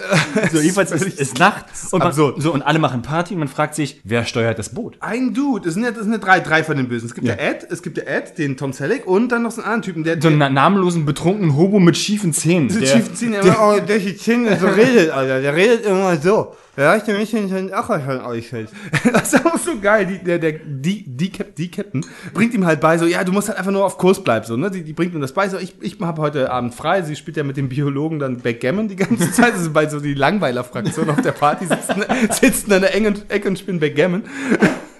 [0.50, 1.66] So, jedenfalls ist es Nacht.
[1.90, 4.96] Und, man, so, und alle machen Party und man fragt sich, wer steuert das Boot?
[5.00, 7.06] Ein Dude, es sind ja, das sind ja drei, drei von den Bösen.
[7.08, 7.34] Es gibt ja.
[7.34, 7.40] Ja.
[7.40, 10.04] Ed, es gibt ja Ed, den Tom Selleck und dann noch so einen anderen Typen,
[10.04, 12.68] der, So einen na- namenlosen, betrunkenen Hobo mit schiefen Zähnen.
[12.68, 15.40] der, Der, schiefen Zähne, der, oh, der die Zähne so redet, Alter.
[15.40, 16.54] Der redet immer so.
[16.78, 18.70] Ja, ich bin nicht in auch schon euch hält.
[19.12, 20.06] Das ist auch so geil.
[20.06, 23.32] Die, der, der, die, die, Cap, die Captain bringt ihm halt bei, so, ja, du
[23.32, 24.70] musst halt einfach nur auf Kurs bleiben, so, ne?
[24.70, 27.02] Die, die bringt ihm das bei, so, ich, ich habe heute Abend frei.
[27.02, 29.54] Sie spielt ja mit dem Biologen dann Backgammon die ganze Zeit.
[29.54, 33.58] Das ist bei so die Langweiler-Fraktion auf der Party sitzen, sitzen an der Ecke und
[33.58, 34.22] spielen Backgammon.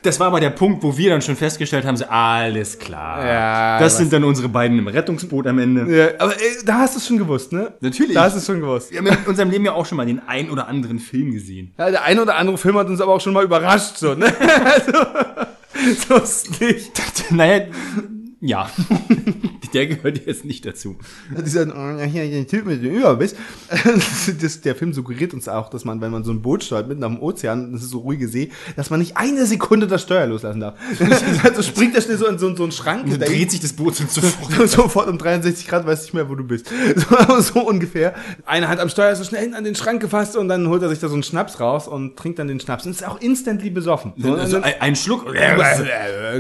[0.09, 3.25] Das war aber der Punkt, wo wir dann schon festgestellt haben, so, alles klar.
[3.25, 5.87] Ja, das sind dann unsere beiden im Rettungsboot am Ende.
[5.95, 7.75] Ja, aber ey, da hast du es schon gewusst, ne?
[7.81, 8.15] Natürlich.
[8.15, 8.91] Da hast du es schon gewusst.
[8.91, 11.73] Wir haben in unserem Leben ja auch schon mal den ein oder anderen Film gesehen.
[11.79, 14.33] Ja, der eine oder andere Film hat uns aber auch schon mal überrascht, so, ne?
[14.65, 14.93] Also,
[16.09, 16.91] so ist nicht.
[17.31, 17.67] naja,
[18.41, 18.71] ja.
[19.75, 20.97] der gehört jetzt nicht dazu.
[21.45, 23.35] Dieser, der Typ mit dem Überbiss.
[24.41, 27.03] Das, der Film suggeriert uns auch, dass man, wenn man so ein Boot steuert, mitten
[27.03, 30.61] am Ozean, das ist so ruhige See, dass man nicht eine Sekunde das Steuer loslassen
[30.61, 30.75] darf.
[31.43, 33.07] Also springt er schnell so in so, so einen Schrank.
[33.07, 33.19] Ihm.
[33.19, 34.69] dreht sich das Boot und sofort.
[34.69, 36.67] Sofort um 63 Grad, weiß nicht mehr, wo du bist.
[36.97, 38.15] So, so ungefähr.
[38.45, 40.83] Eine Hand am Steuer ist so schnell hinten an den Schrank gefasst und dann holt
[40.83, 42.85] er sich da so einen Schnaps raus und trinkt dann den Schnaps.
[42.87, 44.13] Und ist auch instantly besoffen.
[44.17, 45.27] So, und Also ein, ein Schluck.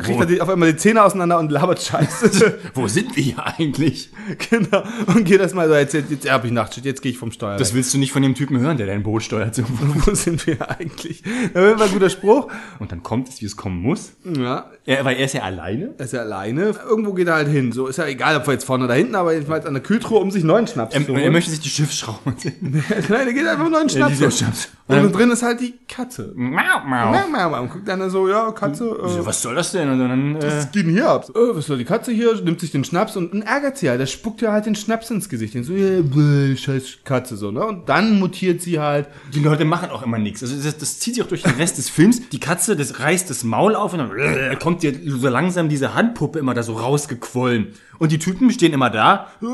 [0.01, 2.59] kriegt er auf einmal die Zähne auseinander und labert Scheiße.
[2.75, 4.11] Wo sind ihr eigentlich?
[4.51, 4.83] Genau.
[5.07, 7.33] Und geht das mal so, jetzt, jetzt, jetzt habe ich Nachtschicht, jetzt gehe ich vom
[7.33, 7.57] Steuer.
[7.57, 9.55] Das willst du nicht von dem Typen hören, der dein Boot steuert.
[9.55, 9.63] So.
[9.69, 11.23] Wo sind wir eigentlich?
[11.55, 12.51] Das war ein guter Spruch.
[12.79, 14.13] Und dann kommt es, wie es kommen muss.
[14.25, 15.95] Ja, Er, weil er ist ja alleine.
[15.99, 16.75] er ist ja alleine.
[16.89, 17.73] Irgendwo geht er halt hin.
[17.73, 19.83] So ist ja egal, ob wir jetzt vorne oder hinten, aber jetzt mal an der
[19.83, 21.33] Kühltruhe, um sich neuen Schnaps Er, zu er holen.
[21.33, 22.35] möchte sich die Schiffsschrauben.
[22.61, 24.21] Nein, der geht einfach neuen Schnaps.
[24.21, 24.31] holen.
[24.33, 24.69] Schnaps.
[24.87, 26.33] Und drin ist halt die Katze.
[26.35, 27.13] Mau, Ja, mau.
[27.13, 27.47] ja, ja.
[27.61, 28.85] Und guckt dann so, ja, Katze.
[28.87, 29.89] Äh, Was soll das denn?
[29.91, 31.29] Und dann, äh, geht denn hier ab?
[31.35, 32.35] Äh, was soll die Katze hier?
[32.41, 34.01] Nimmt sich den Schnaps und dann ärgert sie halt.
[34.01, 35.55] Der spuckt ja halt den Schnaps ins Gesicht.
[35.55, 37.65] Den so, ja, bäh, scheiß Katze, so, ne?
[37.65, 39.09] Und dann mutiert sie halt.
[39.35, 40.43] die Leute machen auch immer nichts.
[40.43, 42.29] Also das, das zieht sich auch durch den Rest des Films.
[42.31, 45.95] Die Katze, das reißt das Maul auf und dann äh, kommt dir so langsam diese
[45.95, 47.69] Handpuppe immer da so rausgequollen.
[47.99, 49.29] Und die Typen stehen immer da.
[49.43, 49.47] Äh,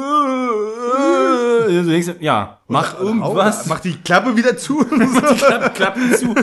[1.78, 3.66] äh, denkst, ja, mach irgendwas.
[3.66, 4.78] Mach die Klappe wieder zu.
[5.38, 6.34] Klapp, Klappen zu.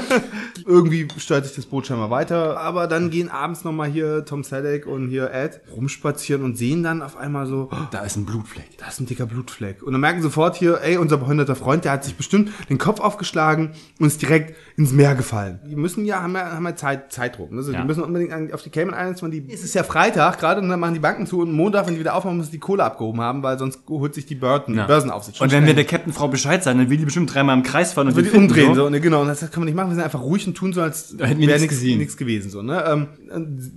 [0.66, 2.60] Irgendwie steuert sich das Boot scheinbar weiter.
[2.60, 7.02] Aber dann gehen abends nochmal hier Tom Selleck und hier Ed rumspazieren und sehen dann
[7.02, 8.78] auf einmal so, oh, Da ist ein Blutfleck.
[8.78, 9.84] da ist ein dicker Blutfleck.
[9.84, 13.00] Und dann merken sofort hier, ey, unser behinderter Freund, der hat sich bestimmt den Kopf
[13.00, 15.60] aufgeschlagen und ist direkt ins Meer gefallen.
[15.70, 17.52] Die müssen ja, haben ja, haben ja Zeit, Zeitdruck.
[17.52, 17.58] Ne?
[17.58, 17.82] Also Ja.
[17.82, 20.70] Die müssen unbedingt auf die Cayman Islands, weil die, es ist ja Freitag gerade und
[20.70, 23.22] dann machen die Banken zu und Montag, wenn die wieder aufmachen, müssen die Kohle abgehoben
[23.22, 24.86] haben, weil sonst holt sich die Börden, Ja.
[24.88, 25.38] Börsenaufsicht.
[25.38, 27.64] schon Und wenn wir der Captain Frau Bescheid sagen, dann will die bestimmt dreimal im
[27.64, 29.22] Kreis fahren und den die umdrehen, so, ne, genau.
[29.22, 29.90] Und das können wir nicht machen.
[29.90, 32.62] Wir sind einfach ruhig und tun so, als Da hätten wir wäre nichts gewesen, so,
[32.62, 32.84] ne.
[32.86, 33.08] Ähm,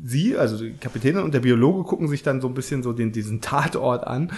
[0.04, 3.12] sie, also die Kapitänin und der Biologe gucken sich dann so ein bisschen so den,
[3.12, 4.32] diesen Tatort an.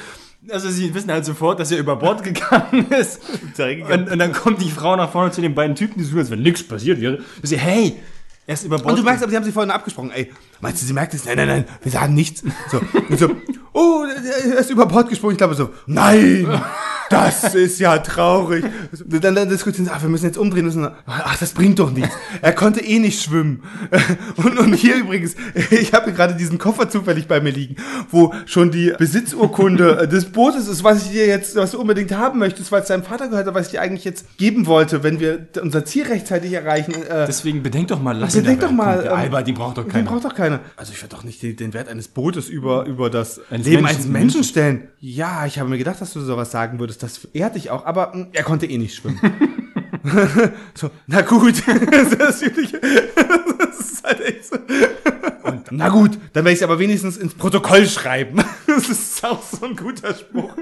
[0.51, 3.21] Also sie wissen halt sofort, dass er über Bord gegangen ist.
[3.59, 6.31] Und, und dann kommt die Frau nach vorne zu den beiden Typen, die so als
[6.31, 7.17] wenn nichts passiert wäre.
[7.17, 7.97] Und sie, hey,
[8.47, 8.91] er ist über Bord.
[8.91, 10.11] Und du merkst, aber sie haben sich vorhin abgesprochen.
[10.13, 11.25] Ey, meinst du, sie merkt es?
[11.25, 12.43] Nein, nein, nein, wir sagen nichts.
[12.71, 13.31] So, und so
[13.77, 15.33] oh, er ist über Bord gesprungen.
[15.33, 16.49] Ich glaube so, nein,
[17.11, 18.65] das ist ja traurig.
[19.05, 20.89] Dann, dann diskutieren sie, ach, wir müssen jetzt umdrehen müssen.
[21.07, 22.17] Ach, das bringt doch nichts.
[22.41, 23.63] Er konnte eh nicht schwimmen.
[24.37, 25.37] Und, und hier übrigens,
[25.71, 27.77] ich habe gerade diesen Koffer zufällig bei mir liegen,
[28.11, 32.39] wo schon die Besitzurkunde des Bootes ist, was ich dir jetzt, was du unbedingt haben
[32.39, 35.21] möchtest, weil es deinem Vater gehört hat, was ich dir eigentlich jetzt geben wollte, wenn
[35.21, 36.93] wir unser Ziel rechtzeitig erreichen.
[36.95, 39.93] Äh, Deswegen bedenk doch mal, lass ihn Bedenk doch mal, Albert, die braucht doch den
[39.93, 40.11] keiner.
[40.11, 40.61] braucht doch keiner.
[40.77, 43.97] Also ich werde doch nicht den, Wert eines Bootes über, über das Eines Leben Menschen-
[43.97, 44.89] eines Menschen stellen.
[45.01, 47.03] Ja, ich habe mir gedacht, dass du sowas sagen würdest.
[47.03, 49.21] Das ehrt dich auch, aber mh, er konnte eh nicht schwimmen.
[50.75, 51.63] so, na gut.
[51.67, 54.57] das, ist das halt echt so.
[55.43, 58.43] Und, na gut, dann werde ich es aber wenigstens ins Protokoll schreiben.
[58.67, 60.55] das ist auch so ein guter Spruch.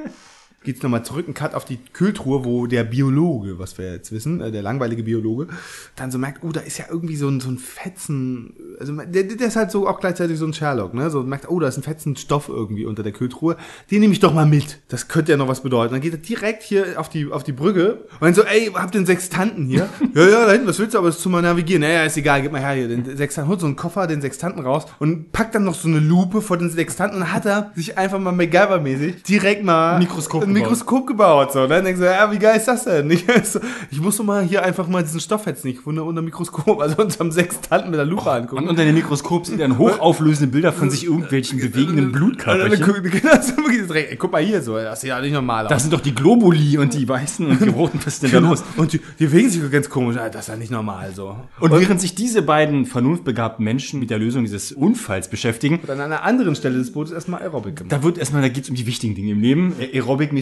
[0.65, 4.41] Geht's nochmal zurück, ein Cut auf die Kühltruhe, wo der Biologe, was wir jetzt wissen,
[4.41, 5.49] äh, der langweilige Biologe,
[5.95, 9.25] dann so merkt, oh, da ist ja irgendwie so ein, so ein Fetzen, also der,
[9.25, 11.11] der ist halt so auch gleichzeitig so ein Sherlock, ne?
[11.11, 13.59] So merkt, oh, da ist ein fetzen Stoff irgendwie unter der Kühltruhe,
[13.91, 14.81] den nehme ich doch mal mit.
[14.89, 15.93] Das könnte ja noch was bedeuten.
[15.93, 18.97] Dann geht er direkt hier auf die, auf die Brücke und dann so, ey, habt
[18.97, 19.89] einen Sextanten hier?
[20.15, 21.83] ja, ja, da hinten, was willst du, aber das ist zu mal navigieren.
[21.83, 24.65] Naja, ist egal, gib mal her hier, den Sextanten, holt so einen Koffer, den Sextanten
[24.65, 27.99] raus und packt dann noch so eine Lupe vor den Sextanten und hat er sich
[27.99, 30.54] einfach mal MacGyver-mäßig direkt mal Mikroskop.
[30.55, 31.53] Mikroskop gebaut.
[31.53, 31.63] So.
[31.63, 33.11] Und dann denkst du, ja, wie geil ist das denn?
[33.11, 36.23] Ich, so, ich muss doch mal hier einfach mal diesen Stoff jetzt nicht unter, unter
[36.23, 38.63] Mikroskop, also unterm Sextanten mit der Lupe angucken.
[38.65, 42.85] Und unter dem Mikroskop sind dann hochauflösende Bilder von sich irgendwelchen bewegenden Und Blutkörperchen.
[42.85, 45.71] guck- ey, guck mal hier, so, das sieht ja nicht normal aus.
[45.71, 47.99] Das sind doch die Globuli und die weißen und die roten.
[48.05, 48.51] Was ist denn da Genau.
[48.51, 48.65] los?
[48.77, 50.17] Und die, die bewegen sich ganz komisch.
[50.17, 51.37] Das ist ja nicht normal so.
[51.61, 56.01] Und während sich diese beiden vernunftbegabten Menschen mit der Lösung dieses Unfalls beschäftigen, Und an
[56.01, 57.93] einer anderen Stelle des Bootes erstmal Aerobic gemacht.
[57.93, 59.75] da wird erstmal, da geht's um die wichtigen Dinge im Leben.
[59.81, 59.91] Ä-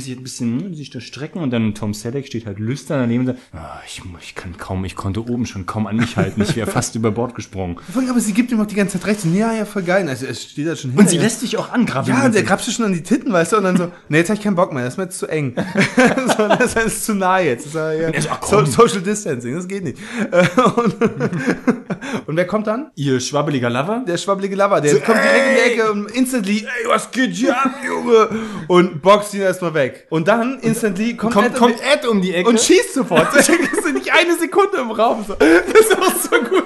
[0.02, 3.20] Aerobic-mäßig ein bisschen hm, sich da strecken und dann Tom Selleck steht halt lüstern daneben
[3.20, 6.42] und sagt, ah, ich, ich kann kaum, ich konnte oben schon kaum an mich halten.
[6.42, 7.78] Ich wäre fast über Bord gesprungen.
[8.08, 9.20] Aber sie gibt ihm auch die ganze Zeit recht.
[9.20, 10.08] So, Ja, ja, voll geil.
[10.08, 12.08] Also, es steht da schon Und sie lässt sich auch angraben.
[12.08, 14.18] Ja, und der grapscht sich schon an die Titten, weißt du, und dann so, nee,
[14.18, 15.54] jetzt hab ich keinen Bock mehr, das ist mir jetzt zu eng.
[16.36, 17.66] so, das ist zu nah jetzt.
[17.66, 18.64] Das ist ja, ja, er so, ach, so.
[18.64, 19.98] Social Distancing, das geht nicht.
[20.76, 20.94] Und,
[22.26, 22.90] und wer kommt dann?
[22.94, 24.04] Ihr schwabbeliger Lover?
[24.06, 27.56] Der schwabbelige Lover, der kommt direkt in die Ecke und instantly, ey, was geht hier
[27.56, 28.28] ab, Junge?
[28.68, 29.91] Und boxt ihn erstmal weg.
[30.10, 32.48] Und dann instantly kommt, Kommt, Ed um kommt die- Ed um die Ecke.
[32.48, 33.28] und schießt sofort.
[33.34, 35.24] Das ist nicht eine Sekunde im Raum.
[35.26, 35.34] So.
[35.34, 36.64] Das ist auch so gut.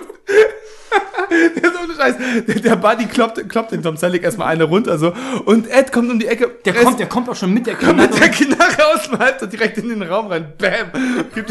[1.28, 2.14] Der ist ohne Scheiß.
[2.46, 5.12] Der, der Buddy kloppt, kloppt den Tom Selleck erstmal eine runter so.
[5.44, 6.50] Und Ed kommt um die Ecke.
[6.64, 8.08] der Er kommt, der kommt auch schon mit der kommt Knarre.
[8.10, 10.52] mit der Knarre aus dem Halbzeit direkt in den Raum rein.
[10.56, 11.26] Bam.
[11.34, 11.50] Gibt,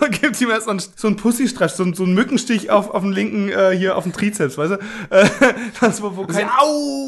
[0.00, 2.90] und gibt ihm erst so einen, so einen Pussystrasch, so, einen- so einen Mückenstich auf,
[2.90, 4.76] auf den linken, äh, hier auf den Trizeps, weißt du?
[5.10, 5.26] Äh,
[5.80, 6.46] das, wo, wo, kein,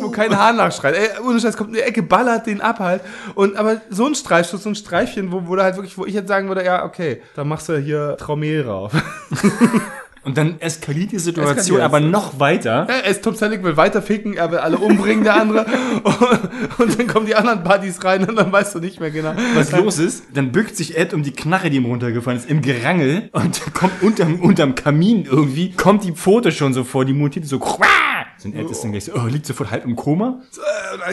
[0.00, 0.94] wo kein Hahn nachschreit.
[0.96, 3.02] Ey, ohne Scheiß, kommt in die Ecke, ballert den ab halt.
[3.35, 6.14] Und, aber so ein Streifschuss, so ein Streifchen, wo, wo da halt wirklich, wo ich
[6.14, 8.92] jetzt sagen würde, ja, okay, da machst du hier Traumel drauf.
[10.24, 12.87] Und dann eskaliert die Situation aber noch weiter.
[12.88, 15.66] Ja, es Tom Selleck will weiter ficken, er will alle umbringen, der andere.
[16.04, 19.34] Und, und dann kommen die anderen Buddies rein und dann weißt du nicht mehr genau.
[19.54, 22.62] was los ist, dann bückt sich Ed um die Knarre, die ihm runtergefallen ist, im
[22.62, 27.46] Gerangel und kommt unterm, unterm Kamin irgendwie, kommt die Pfote schon so vor, die mutiert
[27.46, 27.87] so, "Quah!"
[28.38, 30.42] So ein Ed ist dann gleich so, oh, liegt sofort halb im Koma.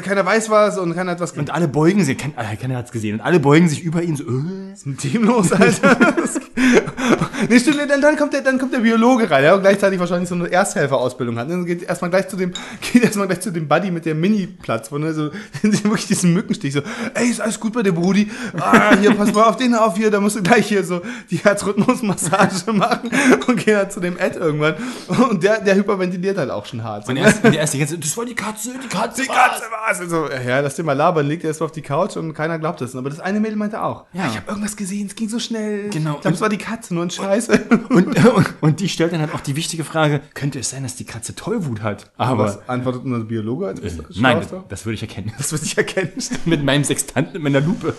[0.04, 3.16] Keiner weiß was und keiner hat was Und alle beugen sich, äh, keiner hat's gesehen,
[3.16, 4.72] und alle beugen sich über ihn so, äh.
[4.72, 5.98] Was ist mit dem los, Alter?
[7.50, 10.36] nee, stimmt, dann, dann, kommt der, dann kommt der Biologe rein, der gleichzeitig wahrscheinlich so
[10.36, 11.50] eine Ersthelferausbildung hat.
[11.50, 12.54] Dann geht erstmal gleich zu dem,
[12.94, 15.32] geht erstmal gleich zu dem Buddy mit der Mini-Platz, wo ne, so,
[15.64, 16.82] wirklich diesen Mückenstich so,
[17.14, 18.30] ey, ist alles gut bei der Brudi?
[18.60, 21.38] Ah, hier, pass mal auf den auf hier, da musst du gleich hier so die
[21.38, 23.10] Herzrhythmusmassage machen
[23.48, 24.76] und gehen dann zu dem Ed irgendwann.
[25.08, 27.06] Und der, der hyperventiliert halt auch schon hart.
[27.06, 27.22] So, Und ne?
[27.22, 30.00] er er ist die ganze Zeit, das war die Katze, die Katze, Die Katze war's!
[30.00, 32.34] Und so, ja, lass den mal labern, legt er erst mal auf die Couch und
[32.34, 32.96] keiner glaubt es.
[32.96, 34.28] Aber das eine Mädel meinte auch, Ja.
[34.28, 35.90] ich habe irgendwas gesehen, es ging so schnell.
[35.90, 36.16] Genau.
[36.16, 37.60] Ich glaube, es war die Katze, nur ein Scheiße.
[37.90, 40.96] Und, und, und die stellt dann halt auch die wichtige Frage, könnte es sein, dass
[40.96, 42.12] die Katze Tollwut hat?
[42.18, 44.66] Aber, was antwortet unser Biologe als äh, nein, Schlauster?
[44.68, 45.32] das würde ich erkennen.
[45.38, 46.12] Das wird sich erkennen.
[46.46, 47.94] Mit meinem Sextanten, mit meiner Lupe.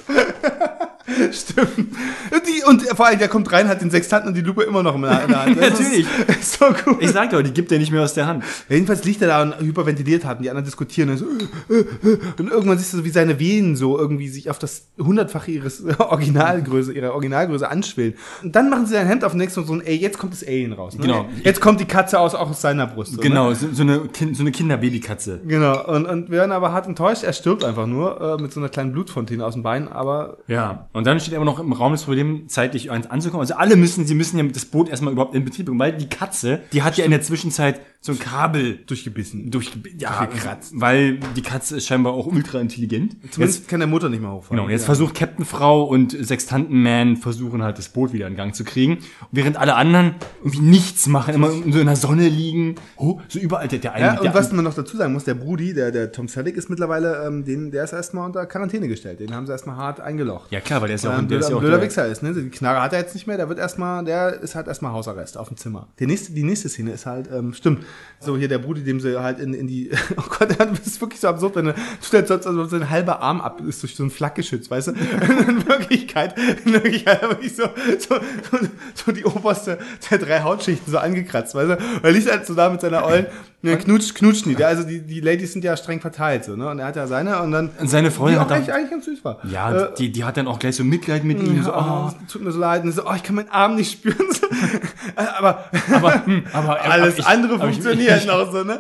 [1.33, 1.97] Stimmt.
[2.31, 4.83] Und, die, und vor allem, der kommt rein, hat den Sextanten und die Lupe immer
[4.83, 5.57] noch in der Hand.
[5.61, 6.07] Natürlich.
[6.29, 7.03] Ist, so gut.
[7.03, 8.45] Ich sag doch, die gibt er nicht mehr aus der Hand.
[8.69, 12.13] Jedenfalls liegt er da und hyperventiliert hat und die anderen diskutieren und, so, äh, äh,
[12.13, 12.19] äh.
[12.39, 15.85] und irgendwann siehst du so, wie seine Venen so irgendwie sich auf das hundertfache ihres
[15.99, 18.15] Originalgröße, ihrer Originalgröße anschwillen.
[18.43, 20.47] Und dann machen sie sein Hemd auf und denkst du so, ey, jetzt kommt das
[20.47, 20.95] Alien raus.
[20.95, 21.03] Ne?
[21.03, 21.29] Genau.
[21.43, 23.17] Jetzt kommt die Katze aus, auch aus seiner Brust.
[23.17, 23.23] Ne?
[23.23, 25.41] Genau, so, so eine, so eine Kinderbabykatze.
[25.47, 25.85] Genau.
[25.87, 27.25] Und, und wir werden aber hart enttäuscht.
[27.25, 30.89] Er stirbt einfach nur äh, mit so einer kleinen Blutfontäne aus dem Bein, aber Ja.
[30.93, 33.41] Und dann steht aber noch im Raum das Problem, zeitlich eins anzukommen.
[33.43, 36.09] Also alle müssen, sie müssen ja das Boot erstmal überhaupt in Betrieb bringen, weil die
[36.09, 39.51] Katze, die hat ja in der Zwischenzeit so ein Kabel durchgebissen.
[39.53, 40.73] durch, ja, Durchgekratzt.
[40.75, 43.17] weil die Katze ist scheinbar auch ultra intelligent.
[43.31, 44.57] Zumindest kann der Motor nicht mehr hochfahren.
[44.57, 44.87] Genau, jetzt Ja.
[44.87, 48.99] versucht Captain Frau und Sextanten-Man versuchen halt das Boot wieder in Gang zu kriegen.
[49.31, 52.75] Während alle anderen irgendwie nichts machen, immer so in der Sonne liegen.
[52.97, 54.05] Oh, so überall der, der eine.
[54.07, 56.57] Ja, der und was man noch dazu sagen muss, der Brudi, der, der Tom Selleck
[56.57, 59.21] ist mittlerweile, ähm, den, der ist erstmal unter Quarantäne gestellt.
[59.21, 60.51] Den haben sie erstmal hart eingelocht.
[60.51, 61.87] ja klar, weil der ist ja auch, ein der blöder, ist ja auch blöder der-
[61.87, 62.33] Wichser ist, ne?
[62.35, 65.39] Die Knarre hat er jetzt nicht mehr, der wird erstmal, der ist halt erstmal Hausarrest
[65.39, 65.89] auf dem Zimmer.
[65.99, 67.85] Die nächste, die nächste Szene ist halt, ähm, stimmt,
[68.21, 71.21] so hier der Brudi, dem sie halt in, in die, oh Gott, das ist wirklich
[71.21, 73.97] so absurd, wenn er tut halt sonst, als ob sein halber Arm ab ist durch
[73.97, 74.93] so ein Flakgeschütz, weißt du?
[75.53, 77.65] In Wirklichkeit, in Wirklichkeit wirklich so,
[77.99, 78.17] so,
[78.51, 78.59] so,
[78.95, 79.79] so die oberste
[80.11, 81.79] der drei Hautschichten so angekratzt, weißt du?
[82.03, 83.27] Er liegt halt so da mit seiner Ollen,
[83.63, 84.45] ne, knutscht, knutscht.
[84.59, 86.69] Der, also die, die Ladies sind ja streng verteilt, so, ne?
[86.69, 88.91] Und er hat ja seine und dann, Und seine die Freundin auch hat dann, eigentlich,
[88.91, 89.39] ganz süß war.
[89.51, 91.63] ja, Äh, die, die hat dann auch gleich so Mitleid mit ihm.
[91.63, 92.83] So, oh, oh, es tut mir so leid.
[92.85, 94.27] Und so, oh, ich kann meinen Arm nicht spüren.
[94.33, 94.47] So,
[95.17, 98.79] aber aber, hm, aber alles ich- andere aber ich- funktioniert ich- noch so, ne?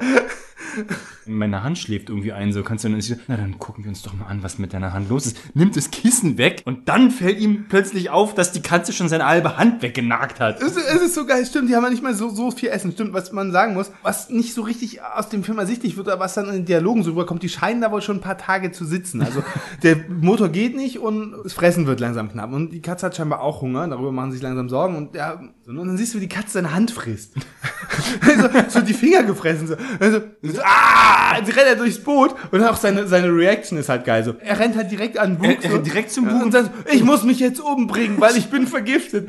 [1.27, 4.03] Meine Hand schläft irgendwie ein, so kannst du dann nicht, na dann gucken wir uns
[4.03, 5.37] doch mal an, was mit deiner Hand los ist.
[5.55, 9.27] Nimmt das Kissen weg und dann fällt ihm plötzlich auf, dass die Katze schon seine
[9.27, 10.61] halbe Hand weggenagt hat.
[10.61, 12.71] Es, ist- es ist so geil, stimmt, die haben ja nicht mal so, so viel
[12.71, 12.93] Essen.
[12.93, 16.25] Stimmt, was man sagen muss, was nicht so richtig aus dem Film ersichtlich wird, aber
[16.25, 18.73] was dann in den Dialogen so rüberkommt, die scheinen da wohl schon ein paar Tage
[18.73, 19.23] zu sitzen.
[19.23, 19.43] Also
[19.83, 22.53] der Motor geht nicht und das Fressen wird langsam knapp.
[22.53, 24.97] Und die Katze hat scheinbar auch Hunger, darüber machen sie sich langsam Sorgen.
[24.97, 27.35] Und, ja, und dann siehst du, wie die Katze seine Hand frisst.
[28.23, 29.67] so, so die Finger gefressen.
[29.67, 34.05] So, also, so, ah, rennt er durchs Boot und auch seine, seine Reaction ist halt
[34.05, 34.25] geil.
[34.25, 35.59] So, er rennt halt direkt an den Bug.
[35.63, 36.43] Er- er so, direkt zum Bug.
[36.43, 39.29] Und sagt, ich muss mich jetzt umbringen, weil ich bin vergiftet.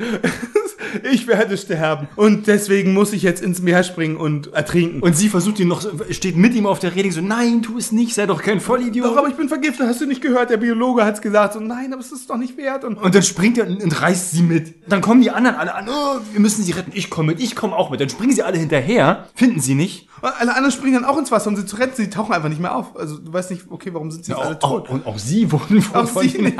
[1.12, 2.08] ich werde sterben.
[2.16, 5.00] Und deswegen muss ich jetzt ins Meer springen und ertrinken.
[5.00, 7.92] Und sie versucht ihn noch, steht mit ihm auf der Reding so, nein, tu es
[7.92, 9.06] nicht, sei doch kein Vollidiot.
[9.06, 10.50] Doch, aber ich bin vergiftet, hast du nicht gehört?
[10.50, 11.54] Der Biologe hat's gesagt.
[11.54, 12.84] So, nein, aber es ist doch nicht wert.
[12.84, 14.74] Und Und dann springt er und und reißt sie mit.
[14.90, 17.54] Dann kommen die anderen alle an, oh, wir müssen sie retten, ich komme mit, ich
[17.54, 18.00] komme auch mit.
[18.00, 20.08] Dann springen sie alle hinterher, finden sie nicht.
[20.22, 21.94] alle anderen springen dann auch ins Wasser, um sie zu retten.
[21.96, 22.96] Sie tauchen einfach nicht mehr auf.
[22.96, 24.88] Also du weißt nicht, okay, warum sind sie jetzt alle tot?
[24.88, 26.56] auch, und auch sie wurden von, von sie nicht.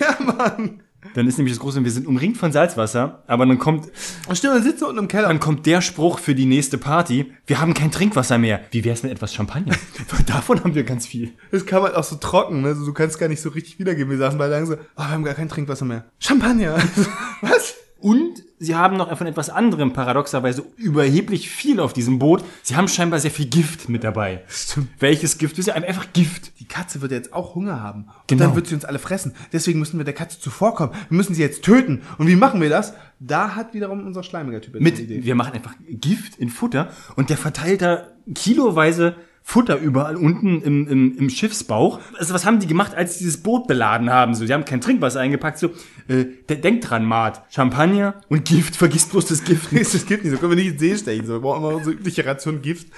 [0.00, 0.82] Ja, Mann.
[1.14, 3.86] Dann ist nämlich das große, wir sind umringt von Salzwasser, aber dann kommt,
[4.32, 5.28] Stimmt, dann sitzt du unten im Keller.
[5.28, 7.32] dann kommt der Spruch für die nächste Party.
[7.46, 8.60] Wir haben kein Trinkwasser mehr.
[8.70, 9.74] Wie wär's mit etwas Champagner?
[10.26, 11.32] Davon haben wir ganz viel.
[11.50, 12.68] Das kam halt auch so trocken, ne?
[12.68, 14.10] Also, du kannst gar nicht so richtig wiedergeben.
[14.10, 16.06] Wir saßen beide lang so, oh, wir haben gar kein Trinkwasser mehr.
[16.18, 16.76] Champagner.
[17.40, 17.74] Was?
[18.00, 22.42] Und sie haben noch von etwas anderem paradoxerweise überheblich viel auf diesem Boot.
[22.62, 24.42] Sie haben scheinbar sehr viel Gift mit dabei.
[24.48, 24.88] Stimmt.
[24.98, 25.54] Welches Gift?
[25.54, 26.58] Das ist ja einfach Gift.
[26.60, 28.04] Die Katze wird jetzt auch Hunger haben.
[28.04, 28.44] Und Genau.
[28.44, 29.34] dann wird sie uns alle fressen.
[29.52, 30.94] Deswegen müssen wir der Katze zuvorkommen.
[31.08, 32.02] Wir müssen sie jetzt töten.
[32.18, 32.94] Und wie machen wir das?
[33.20, 35.24] Da hat wiederum unser schleimiger Typ jetzt Mit, eine Idee.
[35.24, 39.16] wir machen einfach Gift in Futter und der verteilt da kiloweise
[39.48, 42.00] Futter überall unten im, im, im Schiffsbauch.
[42.18, 44.34] Also was haben die gemacht, als sie dieses Boot beladen haben?
[44.34, 45.58] So, sie haben kein Trinkwasser eingepackt.
[45.58, 45.68] So,
[46.08, 48.74] äh, de- denkt dran, Mart, Champagner und Gift.
[48.74, 49.86] Vergiss bloß das Gift nicht.
[49.94, 50.38] Das gibt nicht so.
[50.38, 51.26] Können wir nicht in See stechen.
[51.26, 52.88] So, wir brauchen immer unsere übliche Ration Gift.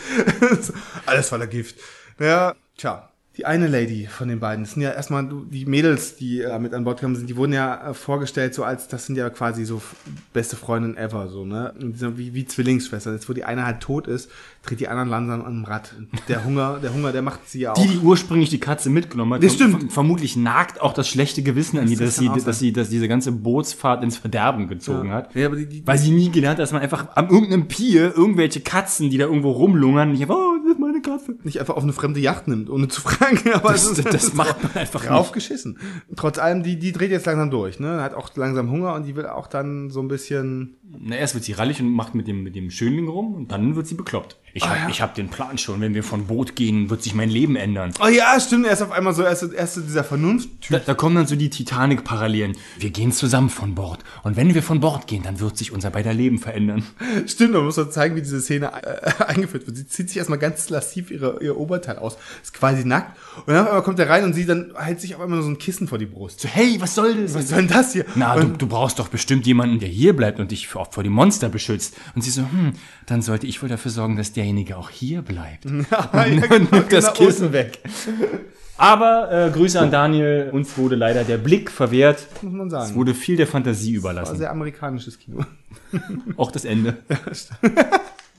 [1.07, 1.77] Alles voller Gift.
[2.19, 3.11] Ja, tja.
[3.39, 6.75] Die eine Lady von den beiden, das sind ja erstmal die Mädels, die äh, mit
[6.75, 9.65] an Bord gekommen sind, die wurden ja äh, vorgestellt, so als, das sind ja quasi
[9.65, 9.81] so
[10.33, 11.73] beste Freundinnen ever, so, ne?
[11.79, 13.15] Wie, wie Zwillingsschwestern.
[13.15, 14.29] Jetzt, wo die eine halt tot ist,
[14.65, 15.95] dreht die anderen langsam am Rad.
[16.27, 17.81] Der Hunger, der Hunger, der macht sie ja auch.
[17.81, 19.45] Die, die ursprünglich die Katze mitgenommen hat.
[19.45, 19.83] Das stimmt.
[19.85, 22.89] Ver- Vermutlich nagt auch das schlechte Gewissen an die, Das dass sie, dass sie, dass
[22.89, 25.33] diese ganze Bootsfahrt ins Verderben gezogen hat.
[25.37, 28.13] Ja, aber die, die, Weil sie nie gelernt hat, dass man einfach am irgendeinem Pier
[28.17, 30.57] irgendwelche Katzen, die da irgendwo rumlungern, nicht einfach, oh,
[31.09, 31.39] das Katze.
[31.45, 33.53] Nicht einfach auf eine fremde Yacht nimmt, ohne zu fragen.
[33.53, 35.79] Aber Das- ist, das macht man einfach drauf geschissen.
[36.17, 38.01] Trotz allem, die, die dreht jetzt langsam durch, ne?
[38.03, 40.77] Hat auch langsam Hunger und die will auch dann so ein bisschen.
[41.01, 43.77] Na, erst wird sie rallig und macht mit dem, mit dem Schönling rum und dann
[43.77, 44.37] wird sie bekloppt.
[44.55, 44.89] Ich Ah, hab, ja.
[44.89, 45.81] ich hab den Plan schon.
[45.83, 47.93] Wenn wir von Boot gehen, wird sich mein Leben ändern.
[48.03, 50.71] Oh ja, stimmt, er ist auf einmal so, er ist, er ist so dieser Vernunfttyp.
[50.71, 52.57] Da, da kommen dann so die Titanic-Parallelen.
[52.79, 54.03] Wir gehen zusammen von Bord.
[54.23, 56.83] Und wenn wir von Bord gehen, dann wird sich unser beider Leben verändern.
[57.27, 59.77] Stimmt, man muss so zeigen, wie diese Szene äh, eingeführt wird.
[59.77, 63.17] Sie zieht sich erstmal ganz lassiv ihre, ihr Oberteil aus, ist quasi nackt.
[63.47, 65.49] Und dann auf einmal kommt er rein und sie dann hält sich auf einmal so
[65.49, 66.41] ein Kissen vor die Brust.
[66.41, 67.35] So, hey, was soll das?
[67.35, 68.05] Was soll denn das hier?
[68.15, 71.03] Na, du, und, du brauchst doch bestimmt jemanden, der hier bleibt und dich vor, vor
[71.03, 71.95] die Monster beschützt.
[72.15, 72.73] Und sie so, hm,
[73.07, 75.65] dann sollte ich wohl dafür sorgen, dass derjenige auch hier bleibt.
[75.91, 77.79] ja, und genau, nimmt das genau, Kissen weg.
[78.77, 82.27] Aber äh, Grüße an Daniel, uns wurde leider der Blick verwehrt.
[82.43, 82.95] muss man Es sagen.
[82.95, 84.39] wurde viel der Fantasie War überlassen.
[84.39, 85.45] sehr amerikanisches Kino.
[86.37, 86.97] Auch das Ende.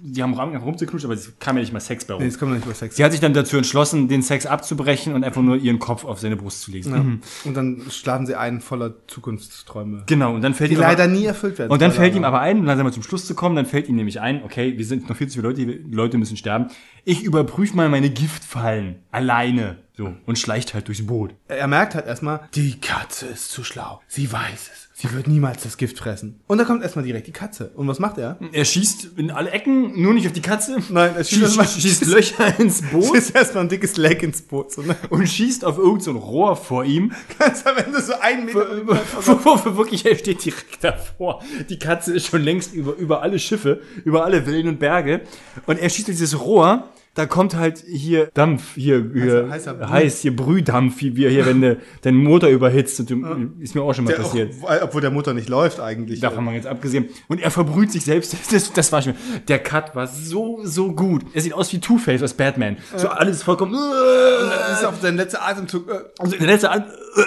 [0.02, 2.22] Die haben rum, rumzuknutschen, aber es kam ja nicht mal Sex bei rum.
[2.24, 2.96] Nee, jetzt kommen wir nicht über Sex.
[2.96, 6.20] Sie hat sich dann dazu entschlossen, den Sex abzubrechen und einfach nur ihren Kopf auf
[6.20, 6.90] seine Brust zu legen.
[6.92, 7.48] Ja.
[7.50, 10.04] Und dann schlafen sie ein voller Zukunftsträume.
[10.08, 11.72] Genau, und dann fällt Die ihm aber- leider nie erfüllt werden.
[11.72, 13.96] Und dann fällt ihm aber ein, langsam mal zum Schluss zu kommen, dann fällt ihm
[13.96, 16.68] nämlich ein, okay, wir sind noch viel zu viele Leute, die Leute müssen sterben.
[17.04, 19.78] Ich überprüfe mal meine Giftfallen alleine.
[20.00, 20.16] So.
[20.26, 21.36] Und schleicht halt durchs Boot.
[21.50, 24.00] Er merkt halt erstmal, die Katze ist zu schlau.
[24.08, 24.88] Sie weiß es.
[24.94, 26.40] Sie wird niemals das Gift fressen.
[26.48, 27.72] Und dann kommt erstmal direkt die Katze.
[27.76, 28.40] Und was macht er?
[28.54, 30.78] Er schießt in alle Ecken, nur nicht auf die Katze.
[30.88, 34.42] Nein, er schießt schießt, schießt, schießt Löcher ins Boot ist erstmal ein dickes Leck ins
[34.42, 34.72] Boot.
[34.72, 34.96] So, ne?
[35.10, 37.12] und schießt auf irgendein so ein Rohr vor ihm.
[37.38, 38.88] Ganz am Ende so ein Meter.
[38.88, 41.44] Wo, wo, wo wirklich, er steht direkt davor.
[41.70, 45.24] Die Katze ist schon längst über, über alle Schiffe, über alle Villen und Berge.
[45.66, 46.90] Und er schießt durch dieses Rohr.
[47.16, 49.86] Da kommt halt hier Dampf, hier, hier heißer Brüh.
[49.86, 53.00] heiß, hier Brühdampf, wie wir hier, wenn de, dein Motor überhitzt.
[53.00, 54.54] Und du, ist mir auch schon mal Der auch, passiert.
[54.82, 56.20] obwohl der Motor nicht läuft eigentlich.
[56.22, 57.10] Davon mal jetzt abgesehen.
[57.28, 58.36] Und er verbrüht sich selbst.
[58.52, 59.16] Das, das war schon.
[59.48, 61.24] Der Cut war so, so gut.
[61.34, 62.78] Er sieht aus wie Two-Face aus Batman.
[62.96, 63.74] So alles vollkommen.
[63.74, 65.90] Das ist auf sein letzter Atemzug.
[65.90, 67.22] Äh, Also der letzte An äh,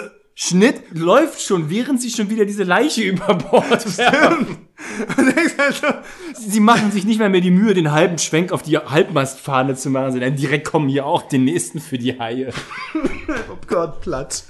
[0.44, 4.66] Schnitt läuft schon, während sie schon wieder diese Leiche über Bord werfen.
[6.34, 9.88] Sie machen sich nicht mal mehr die Mühe, den halben Schwenk auf die Halbmastfahne zu
[9.88, 12.52] machen, sondern direkt kommen hier auch den nächsten für die Haie.
[12.94, 14.42] oh Gott, platt.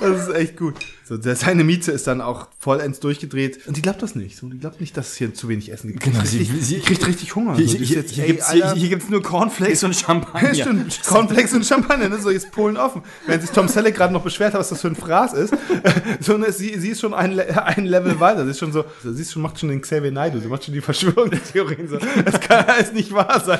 [0.00, 0.74] Das ist echt gut.
[1.20, 3.66] So, seine Miete ist dann auch vollends durchgedreht.
[3.66, 4.36] Und die glaubt das nicht.
[4.36, 6.02] So, die glaubt nicht, dass es hier zu wenig Essen gibt.
[6.04, 7.54] Genau, sie- richtig, sie- die kriegt richtig Hunger.
[7.56, 9.22] Hier, so, hier, die ist hier, jetzt, hier, ey, gibt's, hier, Alter, hier gibt's nur
[9.22, 10.52] Cornflakes und Champagner.
[10.54, 11.00] Ja, stimmt.
[11.06, 12.18] Cornflakes und Champagner, ne?
[12.20, 13.02] so ist Polen offen.
[13.26, 15.54] Während sich Tom Selleck gerade noch beschwert hat, was das für ein Fraß ist,
[16.20, 18.44] so, ne, sie, sie ist schon ein, ein Level weiter.
[18.44, 20.74] Sie ist schon so, sie ist schon, macht schon den Xavier Naidoo, sie macht schon
[20.74, 21.98] die Verschwörungstheorien so.
[22.24, 23.58] Das kann alles nicht wahr sein.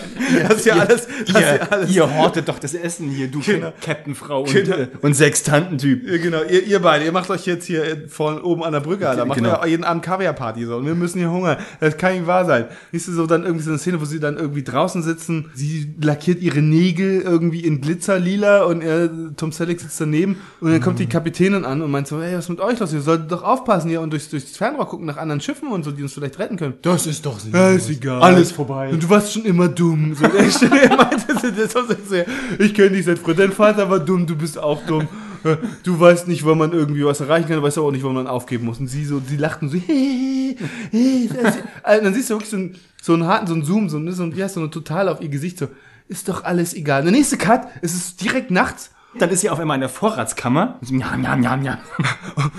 [0.49, 1.91] Das ist ja alles, das ist ja Ihr, alles.
[1.91, 3.73] ihr hortet doch das Essen hier, du Genau.
[3.81, 4.77] Captainfrau und, Genau.
[4.77, 6.07] äh, und Sextantentyp.
[6.23, 9.25] Genau, ihr, ihr beide, ihr macht euch jetzt hier vorne oben an der Brücke, da
[9.25, 9.61] macht Genau.
[9.63, 11.57] ihr jeden Abend Kaviarparty so und wir müssen hier hungern.
[11.81, 12.67] Das kann nicht wahr sein.
[12.93, 15.95] Siehst du so dann irgendwie so eine Szene, wo sie dann irgendwie draußen sitzen, sie
[16.01, 20.99] lackiert ihre Nägel irgendwie in Glitzerlila und er, Tom Selleck sitzt daneben und dann kommt
[20.99, 22.93] die Kapitänin an und meint so, hey, was ist mit euch los?
[22.93, 25.91] Ihr solltet doch aufpassen hier und durchs, durchs Fernrohr gucken nach anderen Schiffen und so,
[25.91, 26.75] die uns vielleicht retten können.
[26.83, 28.23] Das ist doch Ja, ist egal.
[28.23, 28.91] Alles vorbei.
[28.91, 30.15] Und du warst schon immer dumm.
[30.15, 32.25] So, so, ja,
[32.59, 33.35] ich kenne dich seit früher.
[33.35, 35.09] Dein Vater war dumm, du bist auch dumm.
[35.83, 38.15] Du weißt nicht, wann man irgendwie was erreichen kann, du weißt aber auch nicht, wann
[38.15, 38.79] man aufgeben muss.
[38.81, 40.57] Und sie so, sie lachten so, hey,
[40.91, 41.53] hey, hey.
[41.83, 44.13] Also, dann siehst du wirklich so einen, so einen harten, so einen Zoom, so, ne,
[44.13, 45.69] so, ein- heißt so eine total auf ihr Gesicht, so,
[46.09, 47.03] ist doch alles egal.
[47.03, 50.79] Der nächste Cut, es ist direkt nachts Dann ist sie auf einmal in der Vorratskammer.
[50.81, 51.79] Und, njam, njam, njam, njam.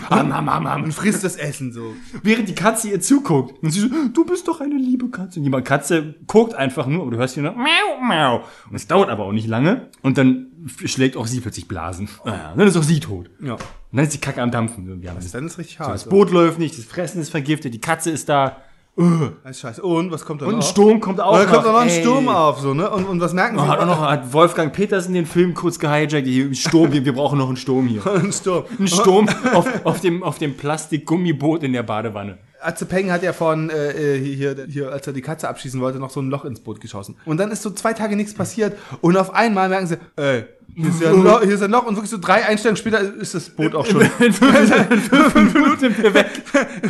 [0.09, 0.83] Am, am, am, am.
[0.83, 1.95] und frisst das Essen so.
[2.21, 3.61] Während die Katze ihr zuguckt.
[3.63, 5.39] Und sie so, du bist doch eine liebe Katze.
[5.39, 8.43] Und die Katze guckt einfach nur, aber du hörst hier nur miau, miau.
[8.69, 9.89] Und es dauert aber auch nicht lange.
[10.03, 10.52] Und dann
[10.85, 12.07] schlägt auch sie plötzlich Blasen.
[12.25, 13.29] Ah, dann ist auch sie tot.
[13.41, 13.53] Ja.
[13.53, 13.59] Und
[13.91, 14.85] dann ist die Kacke am Dampfen.
[14.87, 15.93] So, Ja, das, ist, Dann ist richtig hart.
[15.93, 18.57] das Boot läuft nicht, das Fressen ist vergiftet, die Katze ist da.
[18.95, 19.81] Das ist scheiße.
[19.81, 20.67] Und was kommt dann Und ein noch?
[20.69, 21.69] Sturm kommt auch dann kommt noch.
[21.69, 21.89] auch noch ein.
[21.89, 22.87] Sturm auf, so, ne?
[22.91, 23.67] Und, und was merken sie?
[23.67, 26.27] Hat auch noch hat Wolfgang Petersen den Film kurz gehijackt.
[26.27, 28.05] Hier, Sturm, wir, wir brauchen noch einen Sturm hier.
[28.13, 28.65] ein Sturm.
[28.79, 32.37] Ein Sturm auf, auf dem, auf dem Plastikgummiboot in der Badewanne.
[32.63, 36.09] Atze Peng hat ja vorhin, äh, hier, hier, als er die Katze abschießen wollte, noch
[36.09, 37.15] so ein Loch ins Boot geschossen.
[37.25, 40.45] Und dann ist so zwei Tage nichts passiert und auf einmal merken sie, ey,
[40.75, 42.99] hier ist, ja ein Loch, hier ist ein Loch und wirklich so drei Einstellungen später
[43.01, 44.01] ist das Boot auch schon.
[44.19, 46.29] In fünf Minuten weg.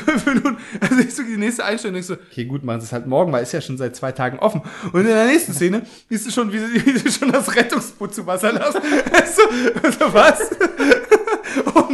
[0.06, 0.58] fünf Minuten.
[0.80, 3.32] Also ich so die nächste Einstellung denkst so, okay, gut, machen sie es halt morgen,
[3.34, 4.62] weil es ja schon seit zwei Tagen offen.
[4.94, 8.16] Und in der nächsten Szene siehst du schon, wie sie, wie sie schon das Rettungsboot
[8.16, 8.80] zu Wasser lassen.
[9.36, 10.50] so, so was?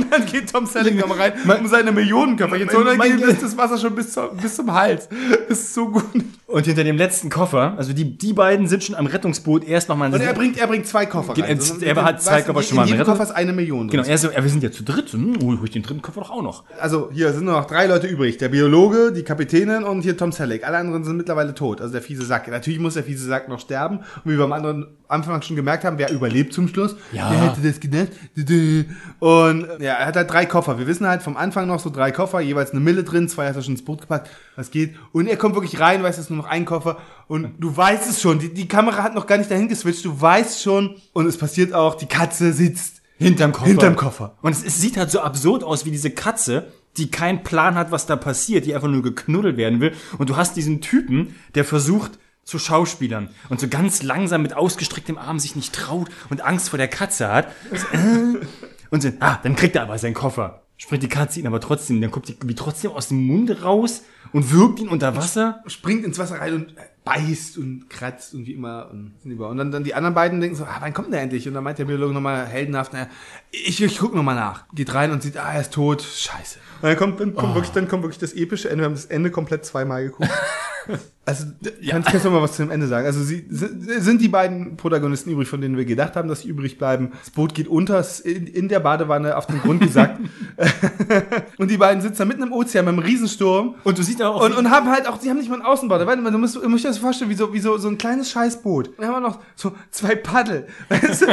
[0.04, 2.88] Und dann geht Tom Selleck mal rein, um seine Millionenköpferchen zu holen.
[2.90, 5.08] Und dann geht das Wasser schon bis, zum- bis zum Hals.
[5.48, 6.04] Ist so gut.
[6.52, 10.12] Und hinter dem letzten Koffer, also die, die beiden sind schon am Rettungsboot erst nochmal...
[10.12, 11.58] Und er bringt, er bringt zwei Koffer Genau, rein.
[11.58, 13.08] er- So, er hat zwei Koffer schon mal In jedem mit.
[13.08, 13.88] Koffer ist eine Million.
[13.88, 13.98] drin.
[14.02, 15.10] Genau, er so, ja, wir sind ja zu dritt.
[15.14, 16.64] Hm, hol ich den dritten Koffer doch auch noch.
[16.80, 18.38] Also hier sind nur noch drei Leute übrig.
[18.40, 20.66] Der Biologe, die Kapitänin und hier Tom Selleck.
[20.66, 21.82] Alle anderen sind mittlerweile tot.
[21.82, 22.48] Also der fiese Sack.
[22.48, 23.98] Natürlich muss der fiese Sack noch sterben.
[23.98, 26.96] Und wie wir am anderen Anfang schon gemerkt haben, wer überlebt zum Schluss.
[27.12, 27.30] Ja.
[27.32, 28.08] Wer hätte das gedacht?
[29.20, 30.80] Und ja, er hat halt drei Koffer.
[30.80, 33.56] Wir wissen halt vom Anfang noch so drei Koffer, jeweils eine Mille drin, zwei hat
[33.56, 34.30] er schon ins Boot gepackt.
[34.60, 34.94] Was geht?
[35.14, 36.98] Und er kommt wirklich rein, weiß, es ist nur noch ein Koffer.
[37.30, 38.40] Und du weißt es schon.
[38.40, 40.04] Die, die Kamera hat noch gar nicht dahin geswitcht.
[40.04, 40.98] Du weißt schon.
[41.14, 43.68] Und es passiert auch, die Katze sitzt Hinterm Koffer.
[43.68, 44.36] Hinterm Koffer.
[44.42, 47.92] Und es, es sieht halt so absurd aus wie diese Katze, die keinen Plan hat,
[47.92, 49.94] was da passiert, die einfach nur geknuddelt werden will.
[50.18, 55.18] Und du hast diesen Typen, der versucht zu Schauspielern und so ganz langsam mit ausgestrecktem
[55.18, 57.48] Arm sich nicht traut und Angst vor der Katze hat.
[58.92, 60.64] Und so, ah, dann kriegt er aber seinen Koffer.
[60.82, 64.04] Springt die Katze ihn aber trotzdem, dann kommt die wie trotzdem aus dem Mund raus
[64.32, 65.62] und wirkt ihn unter Wasser.
[65.68, 69.14] springt ins Wasser rein und beißt und kratzt und wie immer und.
[69.26, 71.46] Und dann, dann die anderen beiden denken so, ah, wann kommt der endlich?
[71.50, 73.08] Und dann meint der Biologe nochmal heldenhaft, naja,
[73.52, 74.68] ich, ich guck nochmal nach.
[74.74, 76.60] Geht rein und sieht, ah, er ist tot, scheiße.
[76.82, 78.84] Und dann kommt, dann kommt wirklich, dann kommt wirklich das epische Ende.
[78.84, 80.32] Wir haben das Ende komplett zweimal geguckt.
[81.30, 81.46] Also,
[81.88, 83.06] kannst, kannst du mal was zu dem Ende sagen?
[83.06, 86.80] Also, sie sind die beiden Protagonisten übrig, von denen wir gedacht haben, dass sie übrig
[86.80, 87.12] bleiben.
[87.20, 90.20] Das Boot geht unter, in, in der Badewanne auf den Grund gesackt.
[91.58, 93.76] und die beiden sitzen da mitten im Ozean beim Riesensturm.
[93.84, 96.04] Und du siehst auch, Und, und haben halt auch, die haben nicht mal einen Außenbord.
[96.08, 98.00] Warte mal, du musst, du musst dir das vorstellen, wie so, wie so, so ein
[98.00, 98.98] kleines Scheißboot.
[98.98, 100.66] Dann haben wir noch so zwei Paddel.
[100.90, 101.26] Weißt du?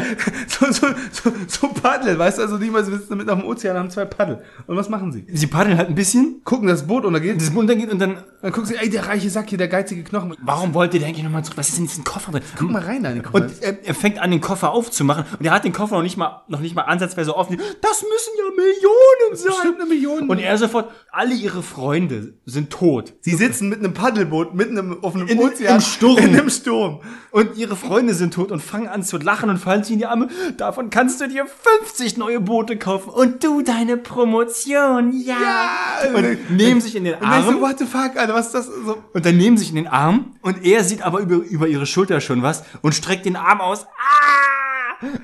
[0.46, 2.42] so, so, so, so Paddel, weißt du?
[2.42, 4.42] Also die mal sitzen mit auf dem Ozean und haben zwei Paddel.
[4.66, 5.24] Und was machen sie?
[5.32, 7.40] sie paddeln halt ein bisschen, Gucken, dass das Boot untergeht.
[7.40, 10.04] das Boot untergeht und dann, Dann gucken sie, ey, der reiche Sack hier, der geizige
[10.04, 10.34] Knochen.
[10.42, 11.58] warum wollt ihr denn eigentlich nochmal zurück?
[11.58, 12.42] Was ist denn in diesem Koffer drin?
[12.58, 13.34] Guck mal rein da in den Kopf.
[13.34, 16.16] Und er, er fängt an, den Koffer aufzumachen und er hat den Koffer noch nicht
[16.16, 17.56] mal, noch nicht mal ansatzweise offen.
[17.80, 19.46] Das müssen ja Millionen sein.
[19.52, 20.28] Bestimmt eine Million.
[20.28, 23.14] Und er sofort, alle ihre Freunde sind tot.
[23.20, 25.76] sie sitzen mit einem Paddelboot mitten im offenen In- Ozean.
[25.76, 26.18] im Sturm.
[26.18, 27.00] In einem Sturm.
[27.30, 30.06] Und ihre Freunde sind tot und fangen an zu lachen und fallen sich in die
[30.06, 30.28] Arme.
[30.56, 31.44] Davon kannst du dir
[31.84, 33.10] 50 neue Boote kaufen.
[33.10, 35.36] Und du deine Promotion, ja.
[35.36, 36.14] Ja.
[36.14, 37.60] Und nehmen sich in den Und dann so, Arm.
[37.60, 38.66] what the fuck, Alter, was ist das?
[38.66, 40.36] So, Und dann nehmen sich in den Arm.
[40.42, 43.86] Und er sieht aber über, über ihre Schulter schon was und streckt den Arm aus.
[43.86, 44.46] Ah!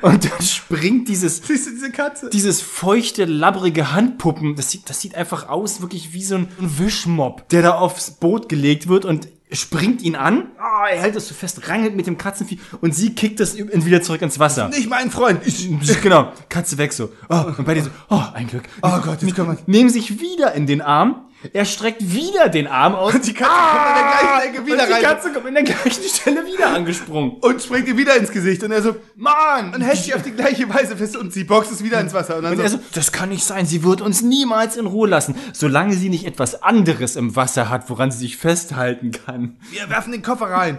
[0.03, 2.29] Und dann springt dieses, diese Katze?
[2.31, 7.49] dieses feuchte, labbrige Handpuppen, das sieht, das sieht einfach aus, wirklich wie so ein Wischmob,
[7.49, 10.49] der da aufs Boot gelegt wird und springt ihn an.
[10.59, 14.03] Ah, er hält es so fest, rangelt mit dem Katzenvieh und sie kickt es wieder
[14.03, 14.69] zurück ins Wasser.
[14.69, 15.41] Nicht mein Freund.
[15.47, 15.69] Ich,
[16.03, 17.11] genau, Katze weg so.
[17.29, 18.65] Oh, und bei dir so, oh, ein Glück.
[18.83, 19.59] Oh Gott, jetzt können wir.
[19.67, 21.27] Nehmen sich wieder in den Arm.
[21.53, 23.15] Er streckt wieder den Arm aus.
[23.15, 25.03] Und die Katze kommt an der gleichen Ecke wieder und die rein.
[25.03, 27.33] Katze kommt in der gleichen Stelle wieder angesprungen.
[27.41, 29.75] und springt ihr wieder ins Gesicht und er so, Mann!
[29.75, 32.37] Und hält sie auf die gleiche Weise fest und sie boxt es wieder ins Wasser.
[32.37, 34.87] Und dann Und so, er so, das kann nicht sein, sie wird uns niemals in
[34.87, 39.57] Ruhe lassen, solange sie nicht etwas anderes im Wasser hat, woran sie sich festhalten kann.
[39.71, 40.79] wir werfen den Koffer rein.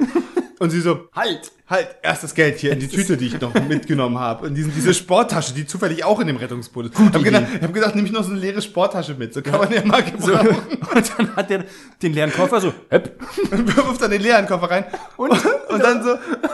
[0.63, 1.51] Und sie so, Halt!
[1.69, 4.45] halt, erst das Geld hier in die Tüte, die ich noch mitgenommen habe.
[4.45, 6.93] Und diesen, diese Sporttasche, die zufällig auch in dem Rettungsboot ist.
[6.93, 9.33] Ich habe gedacht, ich hab gedacht, nehme ich noch so eine leere Sporttasche mit.
[9.33, 10.57] So kann man ja mal So, gebrauchen.
[10.95, 11.65] und dann hat er
[12.01, 13.19] den leeren Koffer so, hepp,
[13.51, 14.85] Und wirft dann den leeren Koffer rein.
[15.17, 16.11] Und, und dann so,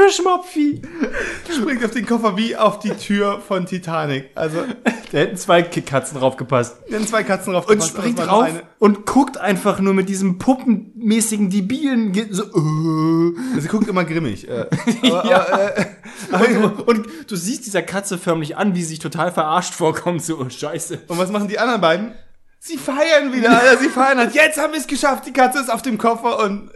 [0.00, 0.82] und dieses Wischmopfi.
[1.60, 4.30] springt auf den Koffer wie auf die Tür von Titanic.
[4.34, 4.58] Also,
[5.12, 6.76] Da hätten zwei Katzen draufgepasst.
[6.88, 8.62] da sind zwei Katzen drauf Und springt eine.
[8.78, 13.60] und guckt einfach nur mit diesem puppenmäßigen, debilen, so, äh.
[13.60, 14.48] Sie guckt immer grimmig.
[14.48, 14.66] Äh,
[15.10, 15.46] aber, Ja.
[16.32, 19.74] aber, äh, und, und du siehst dieser Katze förmlich an, wie sie sich total verarscht
[19.74, 21.00] vorkommt, so, oh, scheiße.
[21.08, 22.14] Und was machen die anderen beiden?
[22.62, 23.78] Sie feiern wieder, Alter.
[23.78, 24.34] Sie feiern halt.
[24.34, 25.26] Jetzt haben wir es geschafft.
[25.26, 26.70] Die Katze ist auf dem Koffer und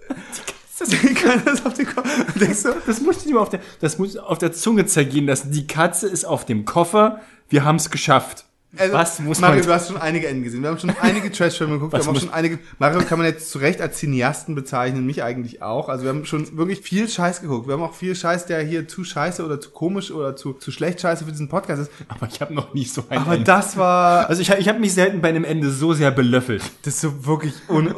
[1.14, 2.24] Katze ist auf dem Koffer.
[2.38, 5.52] Denkst du, Das dir mal auf der, das muss auf der Zunge zergehen lassen.
[5.52, 7.20] Die Katze ist auf dem Koffer.
[7.48, 8.44] Wir haben es geschafft.
[8.78, 10.62] Also, Was muss Mario, man- du hast schon einige Enden gesehen.
[10.62, 11.92] Wir haben schon einige Trash-Filme geguckt.
[11.92, 12.58] Wir haben auch schon einige.
[12.78, 15.88] Mario kann man jetzt zu Recht als Cineasten bezeichnen, mich eigentlich auch.
[15.88, 17.66] Also wir haben schon wirklich viel Scheiß geguckt.
[17.66, 20.70] Wir haben auch viel Scheiß, der hier zu scheiße oder zu komisch oder zu, zu
[20.70, 21.90] schlecht scheiße für diesen Podcast ist.
[22.08, 23.44] Aber ich habe noch nie so ein Aber Ende.
[23.44, 26.62] das war Also ich, ich habe mich selten bei einem Ende so sehr belöffelt.
[26.82, 27.94] das ist so wirklich un,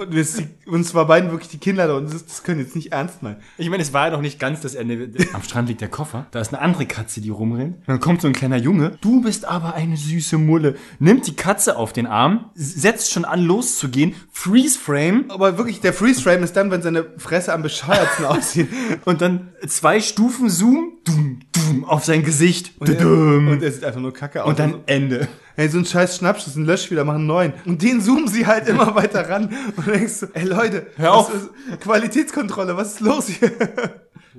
[0.66, 3.36] uns war beiden wirklich die Kinder da und das, das können jetzt nicht ernst meinen.
[3.58, 5.10] Ich meine, es war ja noch nicht ganz das Ende.
[5.32, 6.26] Am Strand liegt der Koffer.
[6.30, 7.76] Da ist eine andere Katze, die rumrennt.
[7.86, 8.98] Dann kommt so ein kleiner Junge.
[9.00, 10.65] Du bist aber eine süße Mulle.
[10.98, 14.14] Nimmt die Katze auf den Arm, setzt schon an, loszugehen.
[14.32, 15.26] Freeze Frame.
[15.28, 18.68] Aber wirklich, der Freeze-Frame ist dann, wenn seine Fresse am bescheuertsten aussieht.
[19.04, 20.92] Und dann zwei Stufen Zoom.
[21.04, 22.72] Dum, dum, auf sein Gesicht.
[22.80, 24.48] Und er, und er sieht einfach nur kacke aus.
[24.50, 25.28] Und dann Ende.
[25.54, 27.52] Hey, so ein scheiß Schnappschuss, ein Löschspieler machen einen neuen.
[27.64, 29.54] Und den zoomen sie halt immer weiter ran.
[29.76, 31.32] Und du denkst so, ey Leute, Hör auf.
[31.32, 33.52] ist- Qualitätskontrolle, was ist los hier?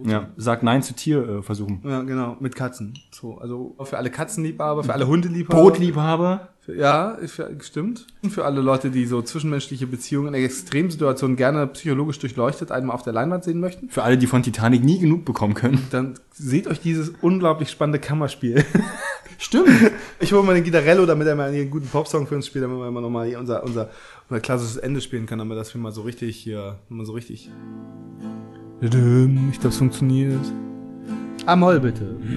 [0.06, 1.82] Ja, sag Nein zu Tierversuchen.
[1.84, 2.94] Ja, genau, mit Katzen.
[3.12, 5.62] So, also für alle Katzenliebhaber, für alle Hundeliebhaber.
[5.62, 6.50] Bootliebhaber.
[6.68, 8.08] Ja, für, stimmt.
[8.22, 13.04] Und für alle Leute, die so zwischenmenschliche Beziehungen in Extremsituationen gerne psychologisch durchleuchtet einmal auf
[13.04, 13.90] der Leinwand sehen möchten.
[13.90, 15.88] Für alle, die von Titanic nie genug bekommen können.
[15.92, 18.66] Dann seht euch dieses unglaublich spannende Kammerspiel.
[19.38, 19.70] Stimmt.
[20.20, 22.78] Ich hole mal den Gitarello, damit er mal einen guten Popsong für uns spielt, damit
[22.78, 23.90] wir mal nochmal unser, unser,
[24.30, 27.50] unser klassisches Ende spielen kann, damit das wir mal so richtig hier, mal so richtig.
[28.80, 30.40] Ich glaube, es funktioniert.
[31.48, 32.16] Amol bitte.
[32.22, 32.30] Ich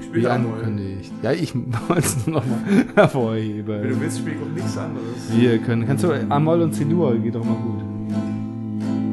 [0.00, 0.52] Wie spiele Amol.
[0.54, 1.12] angekündigt.
[1.22, 1.54] Ja, ich
[1.88, 2.58] wollte es nochmal
[2.94, 3.82] hervorheben.
[3.82, 5.06] Wenn du willst, spiele ich auch nichts anderes.
[5.34, 5.86] Wir können.
[5.86, 7.82] Kannst du Amol und C-Dur geht doch mal gut.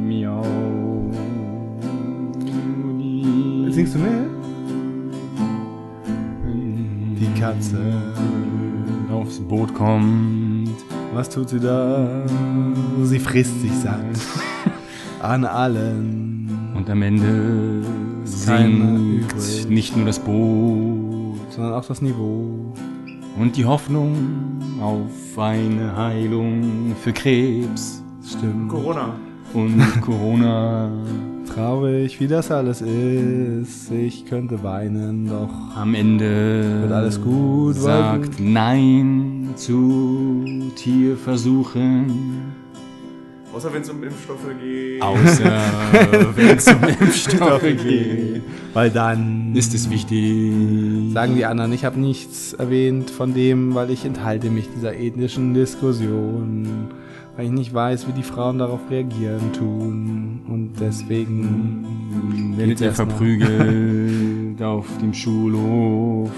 [0.08, 0.43] Miau.
[3.70, 4.12] Singst du mit?
[7.20, 7.78] Die Katze.
[9.12, 10.70] aufs Boot kommt.
[11.14, 12.26] Was tut sie da?
[13.04, 14.04] Sie frisst sich satt.
[15.22, 16.30] An allen.
[16.76, 17.82] Und am Ende
[18.24, 22.74] sinkt nicht nur das Boot Sondern auch das Niveau.
[23.39, 24.15] und die Hoffnung
[24.82, 28.69] auf eine Heilung für Krebs Stimmt.
[28.69, 29.13] Corona.
[29.53, 30.89] und Corona.
[31.53, 33.91] Traurig, wie das alles ist.
[33.91, 40.45] Ich könnte weinen, doch Am Ende Wird alles gut, sagt Nein zu
[40.76, 42.53] Tierversuchen.
[43.54, 45.02] Außer wenn es um Impfstoffe geht.
[45.02, 45.43] Außer
[46.36, 48.41] wenn es um Impfstoffe geht,
[48.74, 51.12] Weil dann ist es wichtig.
[51.14, 55.54] sagen die anderen, ich habe nichts erwähnt von dem, weil ich enthalte mich dieser ethnischen
[55.54, 56.88] Diskussion.
[57.36, 60.41] Weil ich nicht weiß, wie die Frauen darauf reagieren tun.
[60.47, 66.30] Und deswegen werdet ihr verprügelt auf dem Schulhof.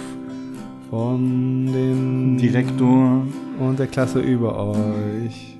[0.89, 3.24] von den Direktor,
[3.59, 5.52] und der Klasse über euch.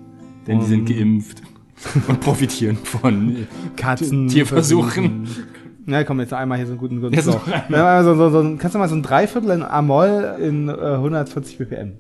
[0.48, 1.42] Denn die sind geimpft
[2.08, 4.28] und profitieren von Katzen.
[4.28, 5.28] Tierversuchen.
[5.86, 7.66] Na komm, jetzt einmal hier so einen guten, noch einmal.
[7.70, 11.58] Ja, so, so, so, kannst du mal so ein Dreiviertel in Amol in äh, 140
[11.58, 11.94] BPM.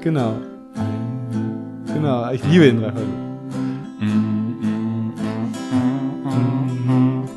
[0.00, 0.36] Genau.
[1.92, 3.22] Genau, ich liebe den Dreiviertel.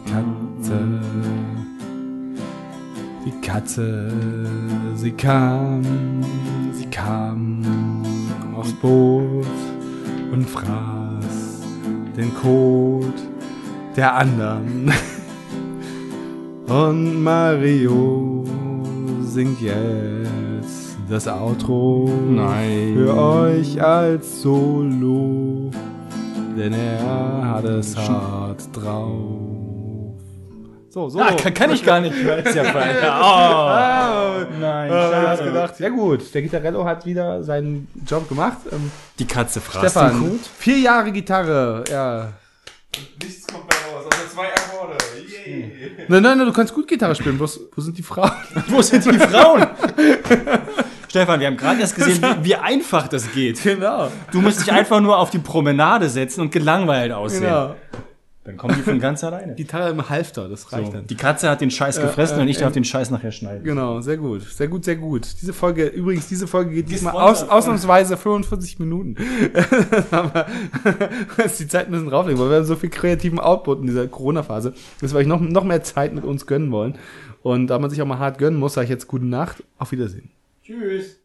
[0.05, 0.80] Katze.
[3.26, 4.11] Die Katze,
[4.95, 5.84] sie kam,
[6.71, 7.85] sie kam
[8.66, 9.45] aufs Boot
[10.32, 11.61] und fraß
[12.18, 13.13] den Kot
[13.95, 14.91] der anderen.
[16.68, 18.43] Und Mario
[19.22, 22.93] singt jetzt das Outro Nein.
[22.95, 25.70] für euch als Solo,
[26.57, 29.45] denn er hat es hart drauf.
[30.96, 31.20] So, so.
[31.20, 32.16] Ah, kann, kann ich gar nicht.
[32.26, 32.96] weil es ja falsch.
[33.04, 35.43] Oh, nein, Ah, ich hab's schade.
[35.52, 35.80] gedacht.
[35.82, 38.60] Ja gut, der Gitarello hat wieder seinen Job gemacht.
[38.72, 38.89] Ähm,
[39.20, 40.39] Die Katze den Stefan, Kot.
[40.58, 42.30] vier Jahre Gitarre, ja.
[43.22, 44.96] Nichts kommt bei raus, außer zwei Akkorde.
[45.46, 46.06] Yay.
[46.08, 48.32] Nein, nein, nein, du kannst gut Gitarre spielen, bloß, wo sind die Frauen?
[48.70, 49.68] Wo sind die Frauen?
[51.10, 53.62] Stefan, wir haben gerade erst gesehen, wie, wie einfach das geht.
[53.64, 54.10] Genau.
[54.32, 57.41] Du musst dich einfach nur auf die Promenade setzen und gelangweilt aussehen.
[57.41, 57.76] Genau.
[58.46, 59.56] Dann kommen die von ganz alleine.
[59.56, 61.08] Gitarre im Halfter, das reicht So, dann.
[61.08, 63.64] die Katze hat den Scheiß gefressen äh, und ich äh, darf den Scheiß nachher schneiden.
[63.64, 64.43] Genau, sehr gut.
[64.43, 65.28] Sehr gut, sehr gut.
[65.41, 69.16] Diese Folge, übrigens, diese Folge geht diesmal aus, ausnahmsweise 45 Minuten.
[70.12, 70.46] Aber
[71.58, 75.14] die Zeit bisschen drauflegen, weil wir haben so viel kreativen Output in dieser Corona-Phase, dass
[75.14, 77.00] wir euch noch, noch mehr Zeit mit uns gönnen wollen.
[77.41, 79.64] Und da man sich auch mal hart gönnen muss, sage ich jetzt gute Nacht.
[79.80, 80.30] Auf Wiedersehen.
[80.64, 81.20] Tschüss.